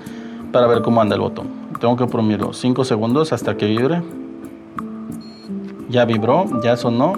para 0.52 0.68
ver 0.68 0.82
cómo 0.82 1.00
anda 1.00 1.16
el 1.16 1.20
botón. 1.20 1.48
Tengo 1.80 1.96
que 1.96 2.06
promirlo 2.06 2.52
5 2.52 2.84
segundos 2.84 3.32
hasta 3.32 3.56
que 3.56 3.66
vibre. 3.66 4.02
Ya 5.88 6.04
vibró, 6.04 6.44
ya 6.62 6.76
sonó. 6.76 7.14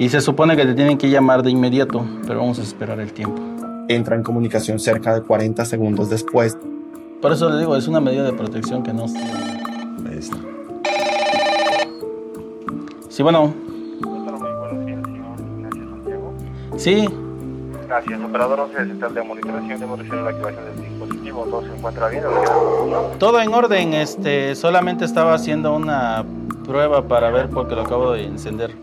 Y 0.00 0.08
se 0.08 0.20
supone 0.20 0.56
que 0.56 0.64
te 0.66 0.74
tienen 0.74 0.98
que 0.98 1.10
llamar 1.10 1.44
de 1.44 1.50
inmediato, 1.50 2.04
pero 2.26 2.40
vamos 2.40 2.58
a 2.58 2.62
esperar 2.62 2.98
el 2.98 3.12
tiempo. 3.12 3.40
Entra 3.88 4.16
en 4.16 4.24
comunicación 4.24 4.80
cerca 4.80 5.14
de 5.14 5.22
40 5.22 5.64
segundos 5.64 6.10
después. 6.10 6.56
Por 7.22 7.32
eso 7.32 7.48
le 7.48 7.58
digo, 7.58 7.76
es 7.76 7.86
una 7.86 8.00
medida 8.00 8.24
de 8.24 8.32
protección 8.32 8.82
que 8.82 8.92
no... 8.92 9.04
Ahí 9.04 10.18
está. 10.18 10.36
Sí, 13.08 13.22
bueno. 13.22 13.54
Sí, 16.76 17.08
Gracias, 17.86 18.20
operador 18.22 18.58
11 18.60 18.78
del 18.78 18.88
central 18.88 19.14
de 19.14 19.22
monitoración. 19.22 19.82
Hemos 19.82 19.98
recibido 19.98 20.24
la 20.24 20.30
activación 20.30 20.64
del 20.64 20.88
dispositivo. 20.88 21.44
¿Todo 21.44 21.62
se 21.62 21.76
encuentra 21.76 22.08
bien? 22.08 22.24
todo 23.18 23.40
en 23.40 23.52
orden. 23.52 23.92
Este, 23.92 24.54
solamente 24.54 25.04
estaba 25.04 25.34
haciendo 25.34 25.74
una 25.74 26.24
prueba 26.64 27.06
para 27.06 27.30
ver 27.30 27.50
porque 27.50 27.74
lo 27.74 27.82
acabo 27.82 28.12
de 28.12 28.24
encender. 28.24 28.74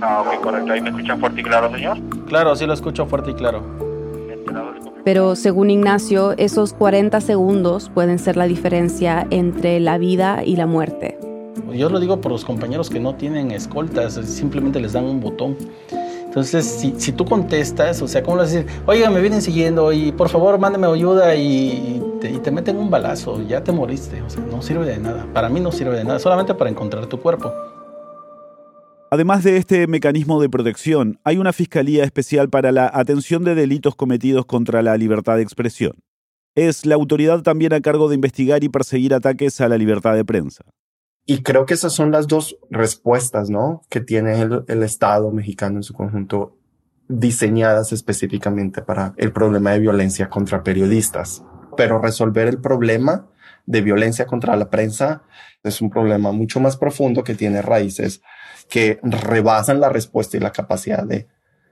Ah, 0.00 0.22
ok, 0.24 0.40
correcto. 0.40 0.72
¿Ahí 0.72 0.80
me 0.80 0.90
escuchan 0.90 1.18
fuerte 1.18 1.40
y 1.40 1.44
claro, 1.44 1.70
señor? 1.72 1.98
Claro, 2.28 2.54
sí 2.54 2.66
lo 2.66 2.72
escucho 2.72 3.04
fuerte 3.04 3.32
y 3.32 3.34
claro. 3.34 3.83
Pero 5.04 5.36
según 5.36 5.70
Ignacio, 5.70 6.32
esos 6.38 6.72
40 6.72 7.20
segundos 7.20 7.90
pueden 7.92 8.18
ser 8.18 8.36
la 8.38 8.46
diferencia 8.46 9.26
entre 9.30 9.78
la 9.78 9.98
vida 9.98 10.42
y 10.44 10.56
la 10.56 10.66
muerte. 10.66 11.18
Yo 11.72 11.90
lo 11.90 12.00
digo 12.00 12.20
por 12.20 12.32
los 12.32 12.44
compañeros 12.44 12.88
que 12.88 13.00
no 13.00 13.14
tienen 13.14 13.50
escoltas, 13.50 14.14
simplemente 14.14 14.80
les 14.80 14.94
dan 14.94 15.04
un 15.04 15.20
botón. 15.20 15.56
Entonces, 16.24 16.64
si, 16.64 16.94
si 16.98 17.12
tú 17.12 17.24
contestas, 17.24 18.00
o 18.02 18.08
sea, 18.08 18.22
¿cómo 18.22 18.40
a 18.40 18.44
decir? 18.44 18.66
Oiga, 18.86 19.08
me 19.10 19.20
vienen 19.20 19.42
siguiendo 19.42 19.92
y 19.92 20.10
por 20.10 20.28
favor, 20.28 20.58
mándeme 20.58 20.86
ayuda 20.86 21.34
y 21.36 22.02
te, 22.20 22.30
y 22.30 22.38
te 22.38 22.50
meten 22.50 22.76
un 22.76 22.90
balazo, 22.90 23.40
ya 23.42 23.62
te 23.62 23.72
moriste. 23.72 24.22
O 24.22 24.30
sea, 24.30 24.42
no 24.50 24.62
sirve 24.62 24.86
de 24.86 24.98
nada. 24.98 25.26
Para 25.32 25.48
mí 25.48 25.60
no 25.60 25.70
sirve 25.70 25.96
de 25.96 26.04
nada, 26.04 26.18
solamente 26.18 26.54
para 26.54 26.70
encontrar 26.70 27.06
tu 27.06 27.20
cuerpo. 27.20 27.52
Además 29.14 29.44
de 29.44 29.58
este 29.58 29.86
mecanismo 29.86 30.42
de 30.42 30.48
protección, 30.48 31.20
hay 31.22 31.38
una 31.38 31.52
Fiscalía 31.52 32.02
Especial 32.02 32.50
para 32.50 32.72
la 32.72 32.90
Atención 32.92 33.44
de 33.44 33.54
Delitos 33.54 33.94
Cometidos 33.94 34.44
contra 34.44 34.82
la 34.82 34.96
Libertad 34.96 35.36
de 35.36 35.42
Expresión. 35.42 35.92
Es 36.56 36.84
la 36.84 36.96
autoridad 36.96 37.42
también 37.42 37.72
a 37.74 37.80
cargo 37.80 38.08
de 38.08 38.16
investigar 38.16 38.64
y 38.64 38.68
perseguir 38.68 39.14
ataques 39.14 39.60
a 39.60 39.68
la 39.68 39.78
libertad 39.78 40.16
de 40.16 40.24
prensa. 40.24 40.64
Y 41.26 41.44
creo 41.44 41.64
que 41.64 41.74
esas 41.74 41.92
son 41.92 42.10
las 42.10 42.26
dos 42.26 42.58
respuestas, 42.70 43.50
¿no? 43.50 43.82
Que 43.88 44.00
tiene 44.00 44.40
el, 44.40 44.64
el 44.66 44.82
Estado 44.82 45.30
mexicano 45.30 45.76
en 45.76 45.84
su 45.84 45.94
conjunto 45.94 46.58
diseñadas 47.06 47.92
específicamente 47.92 48.82
para 48.82 49.14
el 49.16 49.30
problema 49.30 49.70
de 49.70 49.78
violencia 49.78 50.28
contra 50.28 50.64
periodistas. 50.64 51.44
Pero 51.76 52.00
resolver 52.00 52.48
el 52.48 52.60
problema 52.60 53.28
de 53.64 53.80
violencia 53.80 54.26
contra 54.26 54.56
la 54.56 54.70
prensa 54.70 55.22
es 55.62 55.80
un 55.80 55.88
problema 55.88 56.32
mucho 56.32 56.58
más 56.58 56.76
profundo 56.76 57.22
que 57.22 57.36
tiene 57.36 57.62
raíces 57.62 58.20
que 58.68 58.98
rebasan 59.02 59.80
la 59.80 59.88
respuesta 59.88 60.36
y 60.36 60.40
la 60.40 60.52
capacidad 60.52 61.04
de, 61.04 61.28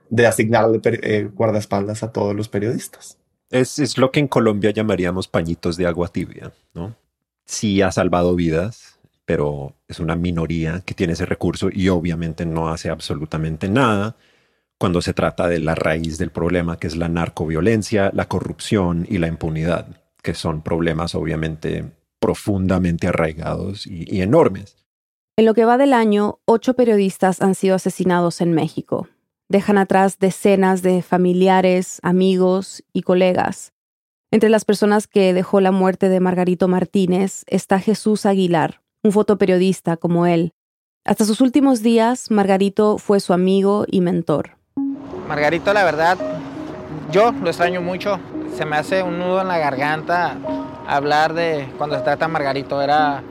de 0.09 0.27
asignarle 0.27 0.79
eh, 0.83 1.29
guardaespaldas 1.33 2.03
a 2.03 2.11
todos 2.11 2.35
los 2.35 2.49
periodistas. 2.49 3.17
Es, 3.49 3.79
es 3.79 3.97
lo 3.97 4.11
que 4.11 4.19
en 4.19 4.27
Colombia 4.27 4.71
llamaríamos 4.71 5.27
pañitos 5.27 5.77
de 5.77 5.87
agua 5.87 6.07
tibia, 6.07 6.53
¿no? 6.73 6.95
Sí 7.45 7.81
ha 7.81 7.91
salvado 7.91 8.35
vidas, 8.35 8.99
pero 9.25 9.75
es 9.87 9.99
una 9.99 10.15
minoría 10.15 10.81
que 10.85 10.93
tiene 10.93 11.13
ese 11.13 11.25
recurso 11.25 11.69
y 11.71 11.89
obviamente 11.89 12.45
no 12.45 12.69
hace 12.69 12.89
absolutamente 12.89 13.69
nada 13.69 14.15
cuando 14.77 15.01
se 15.01 15.13
trata 15.13 15.47
de 15.47 15.59
la 15.59 15.75
raíz 15.75 16.17
del 16.17 16.29
problema, 16.29 16.77
que 16.77 16.87
es 16.87 16.95
la 16.95 17.09
narcoviolencia, 17.09 18.11
la 18.13 18.27
corrupción 18.27 19.05
y 19.09 19.17
la 19.17 19.27
impunidad, 19.27 20.01
que 20.21 20.33
son 20.33 20.61
problemas 20.61 21.15
obviamente 21.15 21.91
profundamente 22.19 23.07
arraigados 23.07 23.87
y, 23.87 24.05
y 24.09 24.21
enormes. 24.21 24.82
En 25.35 25.45
lo 25.45 25.55
que 25.55 25.65
va 25.65 25.79
del 25.79 25.93
año, 25.93 26.37
ocho 26.45 26.75
periodistas 26.75 27.41
han 27.41 27.55
sido 27.55 27.73
asesinados 27.73 28.39
en 28.39 28.53
México. 28.53 29.07
Dejan 29.49 29.79
atrás 29.79 30.19
decenas 30.19 30.83
de 30.83 31.01
familiares, 31.01 31.99
amigos 32.03 32.83
y 32.93 33.01
colegas. 33.01 33.73
Entre 34.29 34.49
las 34.49 34.63
personas 34.63 35.07
que 35.07 35.33
dejó 35.33 35.59
la 35.59 35.71
muerte 35.71 36.09
de 36.09 36.19
Margarito 36.19 36.67
Martínez 36.67 37.45
está 37.47 37.79
Jesús 37.79 38.27
Aguilar, 38.27 38.81
un 39.01 39.11
fotoperiodista 39.11 39.97
como 39.97 40.27
él. 40.27 40.53
Hasta 41.03 41.25
sus 41.25 41.41
últimos 41.41 41.81
días, 41.81 42.29
Margarito 42.29 42.99
fue 42.99 43.19
su 43.19 43.33
amigo 43.33 43.85
y 43.87 44.01
mentor. 44.01 44.57
Margarito, 45.27 45.73
la 45.73 45.83
verdad, 45.83 46.15
yo 47.11 47.31
lo 47.31 47.47
extraño 47.47 47.81
mucho. 47.81 48.19
Se 48.55 48.65
me 48.65 48.75
hace 48.75 49.01
un 49.01 49.17
nudo 49.17 49.41
en 49.41 49.47
la 49.47 49.57
garganta 49.57 50.37
hablar 50.87 51.33
de 51.33 51.67
cuando 51.79 51.95
se 51.97 52.03
trata 52.03 52.27
Margarito. 52.27 52.83
Era 52.83 53.23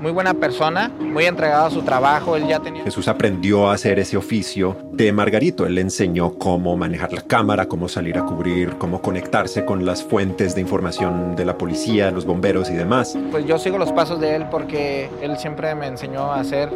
muy 0.00 0.12
buena 0.12 0.34
persona, 0.34 0.90
muy 0.98 1.24
entregado 1.24 1.66
a 1.66 1.70
su 1.70 1.82
trabajo. 1.82 2.36
Él 2.36 2.46
ya 2.46 2.60
tenía. 2.60 2.84
Jesús 2.84 3.08
aprendió 3.08 3.70
a 3.70 3.74
hacer 3.74 3.98
ese 3.98 4.16
oficio 4.16 4.76
de 4.92 5.12
Margarito. 5.12 5.66
Él 5.66 5.74
le 5.74 5.80
enseñó 5.80 6.34
cómo 6.34 6.76
manejar 6.76 7.12
la 7.12 7.22
cámara, 7.22 7.66
cómo 7.66 7.88
salir 7.88 8.18
a 8.18 8.24
cubrir, 8.24 8.76
cómo 8.78 9.00
conectarse 9.00 9.64
con 9.64 9.84
las 9.84 10.02
fuentes 10.02 10.54
de 10.54 10.60
información 10.60 11.36
de 11.36 11.44
la 11.44 11.56
policía, 11.58 12.10
los 12.10 12.24
bomberos 12.24 12.70
y 12.70 12.74
demás. 12.74 13.18
Pues 13.30 13.46
yo 13.46 13.58
sigo 13.58 13.78
los 13.78 13.92
pasos 13.92 14.20
de 14.20 14.36
él 14.36 14.46
porque 14.50 15.08
él 15.22 15.36
siempre 15.38 15.74
me 15.74 15.86
enseñó 15.86 16.32
a 16.32 16.40
hacer 16.40 16.70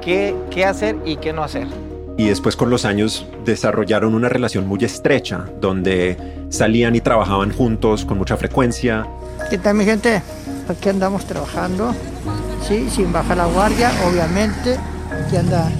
qué, 0.00 0.34
qué 0.50 0.64
hacer 0.64 0.96
y 1.04 1.16
qué 1.16 1.32
no 1.32 1.42
hacer 1.42 1.68
y 2.16 2.28
después 2.28 2.56
con 2.56 2.70
los 2.70 2.84
años 2.84 3.26
desarrollaron 3.44 4.14
una 4.14 4.28
relación 4.28 4.66
muy 4.66 4.84
estrecha 4.84 5.46
donde 5.60 6.16
salían 6.48 6.94
y 6.94 7.00
trabajaban 7.00 7.52
juntos 7.52 8.04
con 8.04 8.18
mucha 8.18 8.36
frecuencia. 8.36 9.06
¿Qué 9.50 9.58
tal 9.58 9.74
mi 9.74 9.84
gente? 9.84 10.22
Aquí 10.68 10.88
andamos 10.88 11.24
trabajando, 11.26 11.92
sí, 12.66 12.88
sin 12.90 13.12
bajar 13.12 13.36
la 13.36 13.46
guardia, 13.46 13.92
obviamente. 14.08 14.78
Aquí 15.26 15.36
anda. 15.36 15.70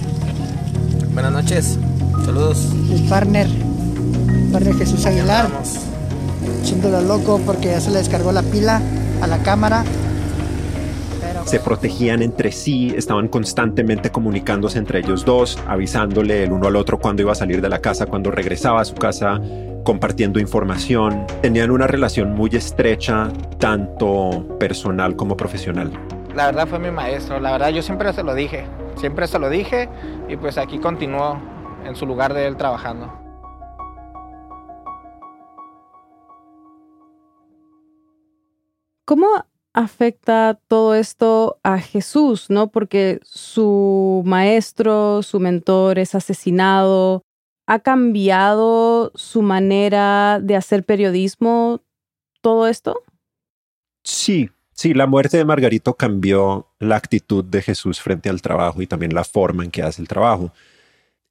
Buenas 1.13 1.31
noches, 1.31 1.77
saludos. 2.25 2.69
El 2.91 3.03
partner, 3.07 3.47
el 3.47 4.51
partner 4.51 4.75
Jesús 4.75 5.05
Aguilar. 5.05 5.49
Loco 7.07 7.39
porque 7.45 7.69
ya 7.69 7.81
se 7.81 7.89
le 7.89 7.97
descargó 7.99 8.31
la 8.31 8.43
pila 8.43 8.81
a 9.21 9.27
la 9.27 9.39
cámara 9.39 9.83
se 11.45 11.59
protegían 11.59 12.23
entre 12.23 12.51
sí, 12.51 12.91
estaban 12.97 13.27
constantemente 13.27 14.09
comunicándose 14.09 14.79
entre 14.79 14.99
ellos 14.99 15.25
dos, 15.25 15.59
avisándole 15.67 16.43
el 16.43 16.51
uno 16.51 16.67
al 16.67 16.75
otro 16.75 16.99
cuando 16.99 17.21
iba 17.21 17.33
a 17.33 17.35
salir 17.35 17.61
de 17.61 17.69
la 17.69 17.79
casa, 17.79 18.07
cuando 18.07 18.31
regresaba 18.31 18.81
a 18.81 18.85
su 18.85 18.95
casa, 18.95 19.39
compartiendo 19.83 20.39
información. 20.39 21.27
Tenían 21.41 21.69
una 21.69 21.85
relación 21.85 22.33
muy 22.33 22.49
estrecha, 22.53 23.31
tanto 23.59 24.57
personal 24.59 25.15
como 25.15 25.37
profesional. 25.37 25.91
La 26.35 26.47
verdad 26.47 26.67
fue 26.67 26.79
mi 26.79 26.91
maestro, 26.91 27.39
la 27.39 27.53
verdad 27.53 27.69
yo 27.69 27.81
siempre 27.81 28.11
se 28.11 28.21
lo 28.21 28.35
dije, 28.35 28.67
siempre 28.97 29.25
se 29.25 29.39
lo 29.39 29.49
dije 29.49 29.87
y 30.27 30.35
pues 30.35 30.57
aquí 30.57 30.79
continuó 30.79 31.39
en 31.85 31.95
su 31.95 32.05
lugar 32.05 32.33
de 32.33 32.45
él 32.45 32.57
trabajando. 32.57 33.09
¿Cómo 39.05 39.27
afecta 39.71 40.59
todo 40.67 40.93
esto 40.93 41.57
a 41.63 41.79
Jesús, 41.79 42.49
¿no? 42.49 42.67
Porque 42.69 43.21
su 43.23 44.21
maestro, 44.25 45.23
su 45.23 45.39
mentor 45.39 45.99
es 45.99 46.15
asesinado. 46.15 47.21
¿Ha 47.65 47.79
cambiado 47.79 49.13
su 49.15 49.41
manera 49.41 50.41
de 50.41 50.57
hacer 50.57 50.83
periodismo 50.83 51.79
todo 52.41 52.67
esto? 52.67 53.03
Sí, 54.03 54.49
sí, 54.75 54.93
la 54.93 55.07
muerte 55.07 55.37
de 55.37 55.45
Margarito 55.45 55.95
cambió 55.95 56.67
la 56.79 56.97
actitud 56.97 57.43
de 57.43 57.63
Jesús 57.63 57.99
frente 57.99 58.29
al 58.29 58.43
trabajo 58.43 58.83
y 58.83 58.87
también 58.87 59.15
la 59.15 59.23
forma 59.23 59.63
en 59.63 59.71
que 59.71 59.81
hace 59.81 60.03
el 60.03 60.07
trabajo. 60.07 60.53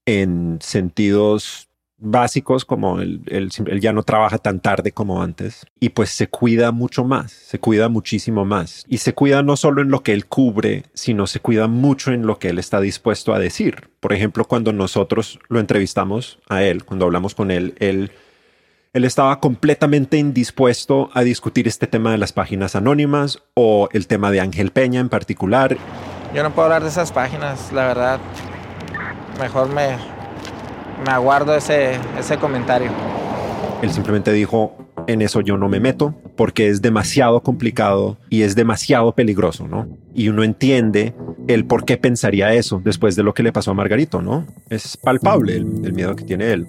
En 0.06 0.58
sentidos 0.60 1.68
básicos 1.96 2.64
como 2.64 3.00
él, 3.00 3.50
ya 3.80 3.92
no 3.92 4.02
trabaja 4.02 4.38
tan 4.38 4.60
tarde 4.60 4.92
como 4.92 5.22
antes 5.22 5.64
y 5.80 5.90
pues 5.90 6.10
se 6.10 6.28
cuida 6.28 6.72
mucho 6.72 7.04
más, 7.04 7.32
se 7.32 7.58
cuida 7.58 7.88
muchísimo 7.88 8.44
más 8.44 8.84
y 8.88 8.98
se 8.98 9.14
cuida 9.14 9.42
no 9.42 9.56
solo 9.56 9.80
en 9.80 9.90
lo 9.90 10.02
que 10.02 10.12
él 10.12 10.26
cubre, 10.26 10.84
sino 10.92 11.26
se 11.26 11.40
cuida 11.40 11.66
mucho 11.68 12.12
en 12.12 12.26
lo 12.26 12.38
que 12.38 12.48
él 12.48 12.58
está 12.58 12.80
dispuesto 12.80 13.32
a 13.32 13.38
decir. 13.38 13.88
Por 14.00 14.12
ejemplo, 14.12 14.44
cuando 14.44 14.72
nosotros 14.72 15.38
lo 15.48 15.60
entrevistamos 15.60 16.38
a 16.48 16.62
él, 16.62 16.84
cuando 16.84 17.06
hablamos 17.06 17.34
con 17.34 17.50
él, 17.50 17.74
él, 17.78 18.10
él 18.94 19.04
estaba 19.04 19.40
completamente 19.40 20.18
indispuesto 20.18 21.10
a 21.14 21.22
discutir 21.22 21.66
este 21.66 21.88
tema 21.88 22.12
de 22.12 22.18
las 22.18 22.32
páginas 22.32 22.76
anónimas 22.76 23.42
o 23.54 23.88
el 23.92 24.06
tema 24.06 24.30
de 24.30 24.40
Ángel 24.40 24.70
Peña 24.70 25.00
en 25.00 25.08
particular. 25.08 25.76
Yo 26.32 26.44
no 26.44 26.52
puedo 26.52 26.66
hablar 26.66 26.84
de 26.84 26.90
esas 26.90 27.10
páginas, 27.10 27.72
la 27.72 27.88
verdad. 27.88 28.20
Mejor 29.40 29.68
me, 29.68 29.96
me 31.04 31.10
aguardo 31.10 31.56
ese, 31.56 31.98
ese 32.16 32.36
comentario. 32.38 32.88
Él 33.82 33.90
simplemente 33.90 34.32
dijo, 34.32 34.76
en 35.08 35.22
eso 35.22 35.40
yo 35.40 35.56
no 35.56 35.68
me 35.68 35.80
meto 35.80 36.14
porque 36.36 36.68
es 36.68 36.80
demasiado 36.80 37.42
complicado 37.42 38.16
y 38.30 38.42
es 38.42 38.54
demasiado 38.54 39.12
peligroso, 39.12 39.66
¿no? 39.66 39.88
Y 40.14 40.28
uno 40.28 40.44
entiende 40.44 41.14
el 41.48 41.64
por 41.64 41.84
qué 41.84 41.96
pensaría 41.96 42.54
eso 42.54 42.80
después 42.82 43.16
de 43.16 43.24
lo 43.24 43.34
que 43.34 43.42
le 43.42 43.52
pasó 43.52 43.72
a 43.72 43.74
Margarito, 43.74 44.22
¿no? 44.22 44.46
Es 44.70 44.96
palpable 44.96 45.56
el, 45.56 45.84
el 45.84 45.92
miedo 45.92 46.14
que 46.14 46.24
tiene 46.24 46.52
él. 46.52 46.64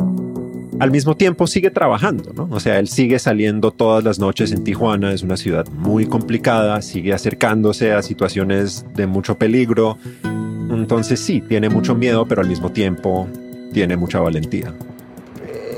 Al 0.77 0.91
mismo 0.91 1.15
tiempo 1.15 1.47
sigue 1.47 1.71
trabajando, 1.71 2.33
¿no? 2.33 2.49
O 2.51 2.59
sea, 2.59 2.79
él 2.79 2.89
sigue 2.89 3.17
saliendo 3.17 3.71
todas 3.71 4.03
las 4.03 4.19
noches 4.19 4.51
en 4.51 4.63
Tijuana, 4.65 5.13
es 5.13 5.23
una 5.23 5.37
ciudad 5.37 5.65
muy 5.69 6.05
complicada, 6.05 6.81
sigue 6.81 7.13
acercándose 7.13 7.93
a 7.93 8.01
situaciones 8.01 8.85
de 8.93 9.07
mucho 9.07 9.37
peligro. 9.37 9.97
Entonces 10.23 11.21
sí, 11.21 11.41
tiene 11.41 11.69
mucho 11.69 11.95
miedo, 11.95 12.25
pero 12.27 12.41
al 12.41 12.49
mismo 12.49 12.71
tiempo 12.71 13.27
tiene 13.71 13.95
mucha 13.95 14.19
valentía. 14.19 14.73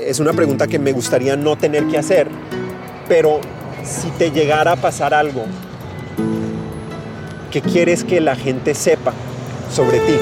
Es 0.04 0.18
una 0.18 0.32
pregunta 0.32 0.66
que 0.66 0.80
me 0.80 0.92
gustaría 0.92 1.36
no 1.36 1.56
tener 1.56 1.86
que 1.86 1.98
hacer, 1.98 2.28
pero 3.08 3.40
si 3.84 4.10
te 4.10 4.32
llegara 4.32 4.72
a 4.72 4.76
pasar 4.76 5.14
algo, 5.14 5.44
¿qué 7.52 7.60
quieres 7.60 8.02
que 8.02 8.20
la 8.20 8.34
gente 8.34 8.74
sepa 8.74 9.12
sobre 9.70 9.98
ti? 10.00 10.14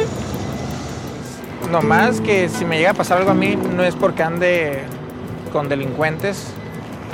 No 1.71 1.83
más 1.83 2.21
que 2.21 2.49
si 2.49 2.65
me 2.65 2.79
llega 2.79 2.91
a 2.91 2.95
pasar 2.95 3.19
algo 3.19 3.31
a 3.31 3.35
mí, 3.35 3.57
no 3.57 3.83
es 3.83 3.95
porque 3.97 4.23
ande 4.23 4.85
con 5.53 5.69
delincuentes, 5.69 6.53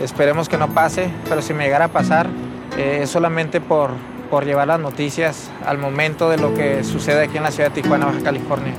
esperemos 0.00 0.48
que 0.48 0.58
no 0.58 0.68
pase, 0.74 1.08
pero 1.28 1.42
si 1.42 1.54
me 1.54 1.64
llegara 1.64 1.86
a 1.86 1.88
pasar, 1.88 2.28
eh, 2.76 3.00
es 3.02 3.10
solamente 3.10 3.60
por, 3.60 3.90
por 4.30 4.44
llevar 4.44 4.68
las 4.68 4.80
noticias 4.80 5.50
al 5.64 5.78
momento 5.78 6.28
de 6.28 6.36
lo 6.36 6.54
que 6.54 6.84
sucede 6.84 7.24
aquí 7.24 7.38
en 7.38 7.42
la 7.44 7.50
ciudad 7.50 7.70
de 7.70 7.82
Tijuana, 7.82 8.06
Baja 8.06 8.20
California. 8.22 8.74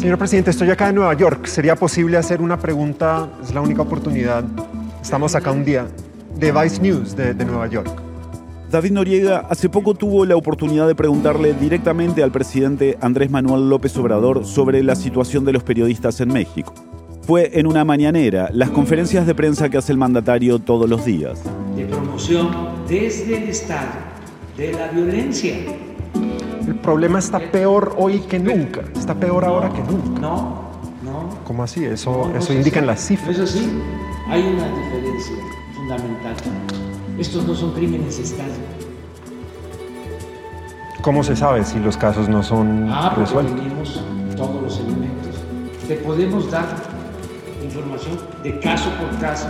Señor 0.00 0.16
presidente, 0.16 0.50
estoy 0.50 0.70
acá 0.70 0.88
en 0.88 0.94
Nueva 0.94 1.12
York. 1.12 1.44
¿Sería 1.44 1.76
posible 1.76 2.16
hacer 2.16 2.40
una 2.40 2.58
pregunta? 2.58 3.28
Es 3.42 3.52
la 3.52 3.60
única 3.60 3.82
oportunidad. 3.82 4.42
Estamos 5.02 5.34
acá 5.34 5.52
un 5.52 5.62
día 5.62 5.88
de 6.38 6.52
Vice 6.52 6.80
News 6.80 7.14
de, 7.14 7.34
de 7.34 7.44
Nueva 7.44 7.66
York. 7.66 8.00
David 8.70 8.92
Noriega 8.92 9.40
hace 9.40 9.68
poco 9.68 9.92
tuvo 9.92 10.24
la 10.24 10.36
oportunidad 10.36 10.88
de 10.88 10.94
preguntarle 10.94 11.52
directamente 11.52 12.22
al 12.22 12.32
presidente 12.32 12.96
Andrés 13.02 13.30
Manuel 13.30 13.68
López 13.68 13.94
Obrador 13.98 14.46
sobre 14.46 14.82
la 14.82 14.94
situación 14.96 15.44
de 15.44 15.52
los 15.52 15.64
periodistas 15.64 16.18
en 16.22 16.32
México. 16.32 16.72
Fue 17.20 17.60
en 17.60 17.66
una 17.66 17.84
mañanera, 17.84 18.48
las 18.54 18.70
conferencias 18.70 19.26
de 19.26 19.34
prensa 19.34 19.68
que 19.68 19.76
hace 19.76 19.92
el 19.92 19.98
mandatario 19.98 20.60
todos 20.60 20.88
los 20.88 21.04
días. 21.04 21.42
De 21.76 21.84
promoción 21.84 22.48
desde 22.88 23.36
el 23.36 23.50
Estado 23.50 23.90
de 24.56 24.72
la 24.72 24.88
violencia 24.88 25.56
el 26.70 26.76
problema 26.76 27.18
está 27.18 27.40
peor 27.40 27.96
hoy 27.98 28.20
que 28.20 28.38
nunca. 28.38 28.82
Está 28.96 29.12
peor 29.12 29.44
ahora 29.44 29.70
que 29.70 29.82
nunca. 29.82 30.20
No, 30.20 30.70
no. 31.02 31.44
¿Cómo 31.44 31.64
así? 31.64 31.84
Eso, 31.84 32.30
eso 32.36 32.52
indican 32.52 32.86
las 32.86 33.00
cifras. 33.00 33.30
Eso 33.30 33.44
sí, 33.44 33.68
hay 34.28 34.40
una 34.40 34.68
diferencia 34.68 35.34
fundamental. 35.74 36.36
Estos 37.18 37.44
no 37.44 37.56
son 37.56 37.72
crímenes 37.72 38.18
de 38.18 38.22
Estado. 38.22 38.52
¿Cómo 41.02 41.24
se 41.24 41.34
sabe 41.34 41.64
si 41.64 41.80
los 41.80 41.96
casos 41.96 42.28
no 42.28 42.40
son 42.40 42.88
ah, 42.88 43.14
resueltos? 43.16 43.56
tenemos 43.56 44.04
todos 44.36 44.62
los 44.62 44.78
elementos. 44.78 45.34
te 45.88 45.96
podemos 45.96 46.48
dar 46.52 46.66
información 47.64 48.16
de 48.44 48.60
caso 48.60 48.90
por 48.90 49.18
caso. 49.18 49.48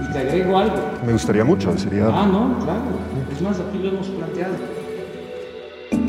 Y 0.00 0.12
te 0.12 0.18
agrego 0.18 0.56
algo. 0.56 0.76
Me 1.04 1.12
gustaría 1.12 1.44
mucho, 1.44 1.76
sería... 1.76 2.06
Ah, 2.06 2.26
no, 2.26 2.56
claro. 2.64 2.80
Es 3.30 3.42
más, 3.42 3.60
aquí 3.60 3.78
lo 3.78 3.90
hemos 3.90 4.06
planteado. 4.06 4.54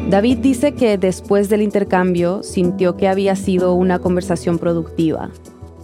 David 0.10 0.40
dice 0.40 0.72
que 0.74 0.98
después 0.98 1.50
del 1.50 1.62
intercambio 1.62 2.42
sintió 2.42 2.98
que 2.98 3.08
había 3.08 3.36
sido 3.36 3.76
una 3.76 4.00
conversación 4.00 4.58
productiva. 4.58 5.30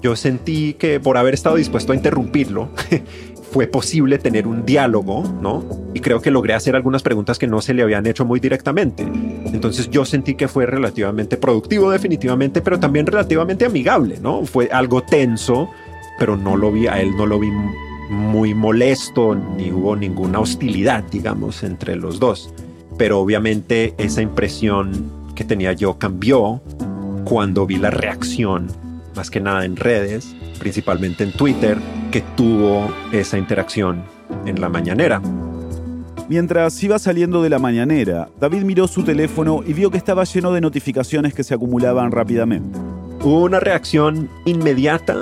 Yo 0.01 0.15
sentí 0.15 0.73
que 0.73 0.99
por 0.99 1.17
haber 1.17 1.35
estado 1.35 1.57
dispuesto 1.57 1.91
a 1.91 1.95
interrumpirlo, 1.95 2.69
fue 3.51 3.67
posible 3.67 4.17
tener 4.17 4.47
un 4.47 4.65
diálogo, 4.65 5.23
¿no? 5.41 5.63
Y 5.93 5.99
creo 5.99 6.21
que 6.21 6.31
logré 6.31 6.55
hacer 6.55 6.75
algunas 6.75 7.03
preguntas 7.03 7.37
que 7.37 7.45
no 7.45 7.61
se 7.61 7.75
le 7.75 7.83
habían 7.83 8.07
hecho 8.07 8.25
muy 8.25 8.39
directamente. 8.39 9.03
Entonces 9.03 9.91
yo 9.91 10.05
sentí 10.05 10.33
que 10.33 10.47
fue 10.47 10.65
relativamente 10.65 11.37
productivo 11.37 11.91
definitivamente, 11.91 12.61
pero 12.61 12.79
también 12.79 13.05
relativamente 13.05 13.65
amigable, 13.65 14.17
¿no? 14.19 14.43
Fue 14.43 14.69
algo 14.71 15.03
tenso, 15.03 15.69
pero 16.17 16.35
no 16.35 16.57
lo 16.57 16.71
vi, 16.71 16.87
a 16.87 16.99
él 16.99 17.15
no 17.15 17.27
lo 17.27 17.39
vi 17.39 17.51
muy 18.09 18.55
molesto, 18.55 19.35
ni 19.35 19.71
hubo 19.71 19.95
ninguna 19.95 20.39
hostilidad, 20.39 21.03
digamos, 21.11 21.61
entre 21.61 21.95
los 21.95 22.19
dos. 22.19 22.51
Pero 22.97 23.19
obviamente 23.19 23.93
esa 23.97 24.21
impresión 24.21 25.11
que 25.35 25.43
tenía 25.43 25.73
yo 25.73 25.97
cambió 25.97 26.61
cuando 27.25 27.65
vi 27.65 27.77
la 27.77 27.89
reacción, 27.89 28.67
más 29.15 29.29
que 29.29 29.41
nada 29.41 29.65
en 29.65 29.75
redes, 29.75 30.35
principalmente 30.59 31.23
en 31.23 31.31
Twitter, 31.33 31.77
que 32.11 32.21
tuvo 32.35 32.89
esa 33.11 33.37
interacción 33.37 34.03
en 34.45 34.61
la 34.61 34.69
mañanera. 34.69 35.21
Mientras 36.27 36.81
iba 36.83 36.97
saliendo 36.97 37.43
de 37.43 37.49
la 37.49 37.59
mañanera, 37.59 38.29
David 38.39 38.63
miró 38.63 38.87
su 38.87 39.03
teléfono 39.03 39.61
y 39.65 39.73
vio 39.73 39.91
que 39.91 39.97
estaba 39.97 40.23
lleno 40.23 40.53
de 40.53 40.61
notificaciones 40.61 41.33
que 41.35 41.43
se 41.43 41.53
acumulaban 41.53 42.11
rápidamente. 42.11 42.79
Hubo 43.21 43.43
una 43.43 43.59
reacción 43.59 44.29
inmediata, 44.45 45.17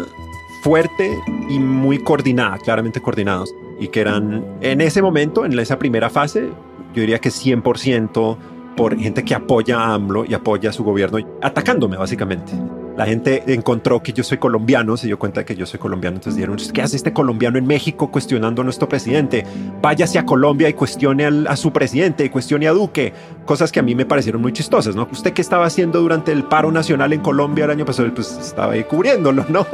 fuerte 0.61 1.11
y 1.49 1.59
muy 1.59 1.99
coordinada, 1.99 2.57
claramente 2.57 3.01
coordinados, 3.01 3.53
y 3.79 3.89
que 3.89 3.99
eran 3.99 4.45
en 4.61 4.79
ese 4.79 5.01
momento, 5.01 5.43
en 5.43 5.59
esa 5.59 5.77
primera 5.77 6.09
fase, 6.09 6.49
yo 6.93 7.01
diría 7.01 7.19
que 7.19 7.29
100% 7.29 8.37
por 8.75 8.97
gente 8.97 9.23
que 9.23 9.35
apoya 9.35 9.79
a 9.79 9.93
AMLO 9.93 10.25
y 10.25 10.33
apoya 10.33 10.69
a 10.69 10.73
su 10.73 10.83
gobierno, 10.83 11.19
atacándome 11.41 11.97
básicamente. 11.97 12.53
La 12.97 13.07
gente 13.07 13.43
encontró 13.47 14.03
que 14.03 14.13
yo 14.13 14.23
soy 14.23 14.37
colombiano, 14.37 14.95
se 14.97 15.07
dio 15.07 15.17
cuenta 15.17 15.41
de 15.41 15.45
que 15.45 15.55
yo 15.55 15.65
soy 15.65 15.79
colombiano, 15.79 16.17
entonces 16.17 16.35
dijeron, 16.35 16.57
¿qué 16.73 16.81
hace 16.83 16.95
este 16.95 17.11
colombiano 17.11 17.57
en 17.57 17.65
México 17.65 18.11
cuestionando 18.11 18.61
a 18.61 18.65
nuestro 18.65 18.87
presidente? 18.87 19.45
Váyase 19.81 20.19
a 20.19 20.25
Colombia 20.25 20.69
y 20.69 20.73
cuestione 20.73 21.25
a 21.25 21.55
su 21.55 21.73
presidente, 21.73 22.23
y 22.23 22.29
cuestione 22.29 22.67
a 22.67 22.71
Duque. 22.71 23.13
Cosas 23.45 23.71
que 23.71 23.79
a 23.79 23.83
mí 23.83 23.95
me 23.95 24.05
parecieron 24.05 24.43
muy 24.43 24.53
chistosas, 24.53 24.95
¿no? 24.95 25.07
¿Usted 25.11 25.33
qué 25.33 25.41
estaba 25.41 25.65
haciendo 25.65 26.01
durante 26.01 26.31
el 26.31 26.43
paro 26.43 26.71
nacional 26.71 27.13
en 27.13 27.21
Colombia 27.21 27.65
el 27.65 27.71
año 27.71 27.85
pasado? 27.85 28.13
Pues 28.13 28.37
estaba 28.37 28.73
ahí 28.73 28.83
cubriéndolo, 28.83 29.43
¿no? 29.49 29.65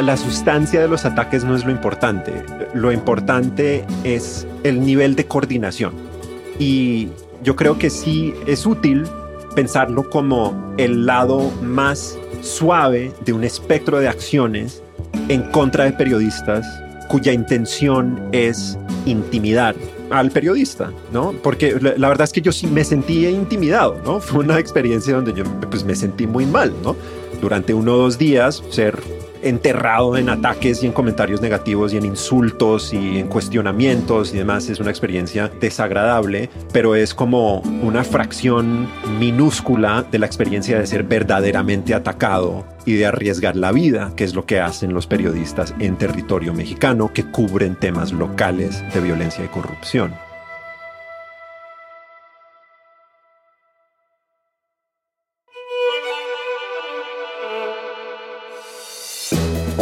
La 0.00 0.16
sustancia 0.16 0.80
de 0.80 0.88
los 0.88 1.04
ataques 1.04 1.44
no 1.44 1.54
es 1.54 1.64
lo 1.64 1.70
importante. 1.70 2.42
Lo 2.72 2.90
importante 2.90 3.84
es 4.02 4.46
el 4.62 4.80
nivel 4.80 5.14
de 5.14 5.26
coordinación. 5.26 5.92
Y 6.58 7.08
yo 7.42 7.54
creo 7.54 7.76
que 7.76 7.90
sí 7.90 8.32
es 8.46 8.64
útil 8.64 9.06
pensarlo 9.54 10.08
como 10.08 10.74
el 10.78 11.04
lado 11.04 11.50
más 11.62 12.18
suave 12.40 13.12
de 13.26 13.34
un 13.34 13.44
espectro 13.44 13.98
de 13.98 14.08
acciones 14.08 14.82
en 15.28 15.42
contra 15.50 15.84
de 15.84 15.92
periodistas 15.92 16.66
cuya 17.08 17.32
intención 17.32 18.22
es 18.32 18.78
intimidar 19.04 19.74
al 20.10 20.30
periodista, 20.30 20.92
¿no? 21.12 21.32
Porque 21.42 21.76
la, 21.80 22.08
verdad 22.08 22.24
es 22.24 22.32
que 22.32 22.40
yo 22.40 22.52
sí 22.52 22.66
me 22.66 22.84
sentí 22.84 23.26
intimidado, 23.26 24.00
¿no? 24.04 24.20
Fue 24.20 24.44
una 24.44 24.58
experiencia 24.58 25.14
donde 25.14 25.34
yo 25.34 25.44
pues, 25.70 25.84
me 25.84 25.94
sentí 25.94 26.26
muy 26.26 26.46
mal, 26.46 26.72
¿no? 26.82 26.96
Durante 27.40 27.74
uno 27.74 27.94
o 27.94 27.96
dos 27.98 28.16
días 28.16 28.62
ser 28.70 28.98
enterrado 29.42 30.16
en 30.16 30.28
ataques 30.28 30.82
y 30.82 30.86
en 30.86 30.92
comentarios 30.92 31.40
negativos 31.40 31.92
y 31.92 31.96
en 31.96 32.04
insultos 32.04 32.92
y 32.92 33.18
en 33.18 33.28
cuestionamientos 33.28 34.32
y 34.34 34.38
demás. 34.38 34.68
Es 34.68 34.80
una 34.80 34.90
experiencia 34.90 35.50
desagradable, 35.60 36.50
pero 36.72 36.94
es 36.94 37.14
como 37.14 37.60
una 37.82 38.04
fracción 38.04 38.88
minúscula 39.18 40.04
de 40.10 40.18
la 40.18 40.26
experiencia 40.26 40.78
de 40.78 40.86
ser 40.86 41.04
verdaderamente 41.04 41.94
atacado 41.94 42.64
y 42.84 42.94
de 42.94 43.06
arriesgar 43.06 43.56
la 43.56 43.72
vida, 43.72 44.12
que 44.16 44.24
es 44.24 44.34
lo 44.34 44.46
que 44.46 44.60
hacen 44.60 44.94
los 44.94 45.06
periodistas 45.06 45.74
en 45.78 45.96
territorio 45.96 46.54
mexicano 46.54 47.12
que 47.12 47.24
cubren 47.24 47.76
temas 47.76 48.12
locales 48.12 48.82
de 48.94 49.00
violencia 49.00 49.44
y 49.44 49.48
corrupción. 49.48 50.29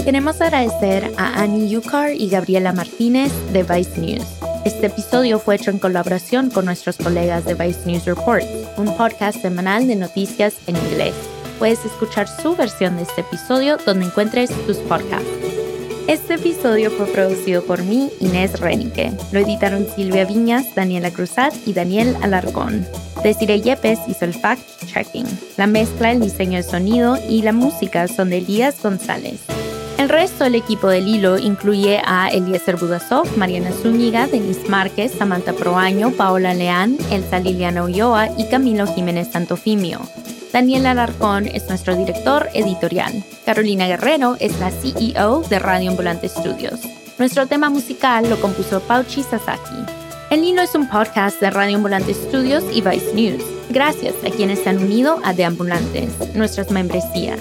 Queremos 0.04 0.40
agradecer 0.40 1.12
a 1.16 1.42
Annie 1.42 1.68
Yukar 1.68 2.12
y 2.14 2.28
Gabriela 2.28 2.72
Martínez 2.72 3.32
de 3.52 3.62
Vice 3.62 4.00
News. 4.00 4.26
Este 4.64 4.86
episodio 4.86 5.38
fue 5.38 5.56
hecho 5.56 5.70
en 5.70 5.78
colaboración 5.78 6.50
con 6.50 6.64
nuestros 6.64 6.96
colegas 6.96 7.44
de 7.44 7.54
Vice 7.54 7.80
News 7.84 8.04
Report, 8.06 8.44
un 8.76 8.96
podcast 8.96 9.40
semanal 9.40 9.86
de 9.86 9.96
noticias 9.96 10.56
en 10.66 10.76
inglés. 10.76 11.14
Puedes 11.58 11.84
escuchar 11.84 12.26
su 12.28 12.56
versión 12.56 12.96
de 12.96 13.02
este 13.02 13.20
episodio 13.20 13.76
donde 13.84 14.06
encuentres 14.06 14.50
tus 14.66 14.78
podcasts. 14.78 15.28
Este 16.06 16.34
episodio 16.34 16.90
fue 16.90 17.04
producido 17.06 17.62
por 17.62 17.82
mí, 17.82 18.10
Inés 18.20 18.60
Renique. 18.60 19.12
Lo 19.30 19.40
editaron 19.40 19.86
Silvia 19.94 20.24
Viñas, 20.24 20.74
Daniela 20.74 21.10
Cruzat 21.10 21.52
y 21.66 21.74
Daniel 21.74 22.16
Alarcón. 22.22 22.86
Desiree 23.22 23.60
Yepes 23.60 23.98
hizo 24.08 24.24
el 24.24 24.32
fact-checking. 24.32 25.26
La 25.58 25.66
mezcla, 25.66 26.12
el 26.12 26.20
diseño 26.20 26.56
de 26.56 26.62
sonido 26.62 27.18
y 27.28 27.42
la 27.42 27.52
música 27.52 28.08
son 28.08 28.30
de 28.30 28.38
Elías 28.38 28.82
González. 28.82 29.40
El 29.98 30.08
resto 30.08 30.44
del 30.44 30.54
equipo 30.54 30.86
del 30.86 31.08
hilo 31.08 31.38
incluye 31.38 32.00
a 32.04 32.28
Eliezer 32.28 32.76
Budasov, 32.76 33.36
Mariana 33.36 33.72
Zúñiga, 33.72 34.28
Denise 34.28 34.68
Márquez, 34.68 35.10
Samantha 35.10 35.52
Proaño, 35.52 36.12
Paola 36.12 36.54
Leán, 36.54 36.96
Elsa 37.10 37.40
Liliana 37.40 37.82
Ulloa 37.82 38.28
y 38.38 38.48
Camilo 38.48 38.86
Jiménez 38.86 39.28
Santofimio. 39.32 40.00
Daniel 40.52 40.86
Alarcón 40.86 41.48
es 41.48 41.68
nuestro 41.68 41.96
director 41.96 42.48
editorial. 42.54 43.12
Carolina 43.44 43.88
Guerrero 43.88 44.36
es 44.38 44.56
la 44.60 44.70
CEO 44.70 45.42
de 45.42 45.58
Radio 45.58 45.90
Ambulante 45.90 46.28
Studios. 46.28 46.78
Nuestro 47.18 47.48
tema 47.48 47.68
musical 47.68 48.30
lo 48.30 48.40
compuso 48.40 48.80
Pauchi 48.80 49.24
Sasaki. 49.24 49.84
El 50.30 50.44
Hilo 50.44 50.62
es 50.62 50.76
un 50.76 50.88
podcast 50.88 51.40
de 51.40 51.50
Radio 51.50 51.76
Ambulante 51.76 52.14
Studios 52.14 52.62
y 52.72 52.82
Vice 52.82 53.14
News. 53.14 53.42
Gracias 53.70 54.14
a 54.24 54.30
quienes 54.30 54.60
se 54.60 54.70
han 54.70 54.78
unido 54.78 55.18
a 55.24 55.32
De 55.32 55.44
Ambulantes, 55.44 56.12
nuestras 56.36 56.70
membresías. 56.70 57.40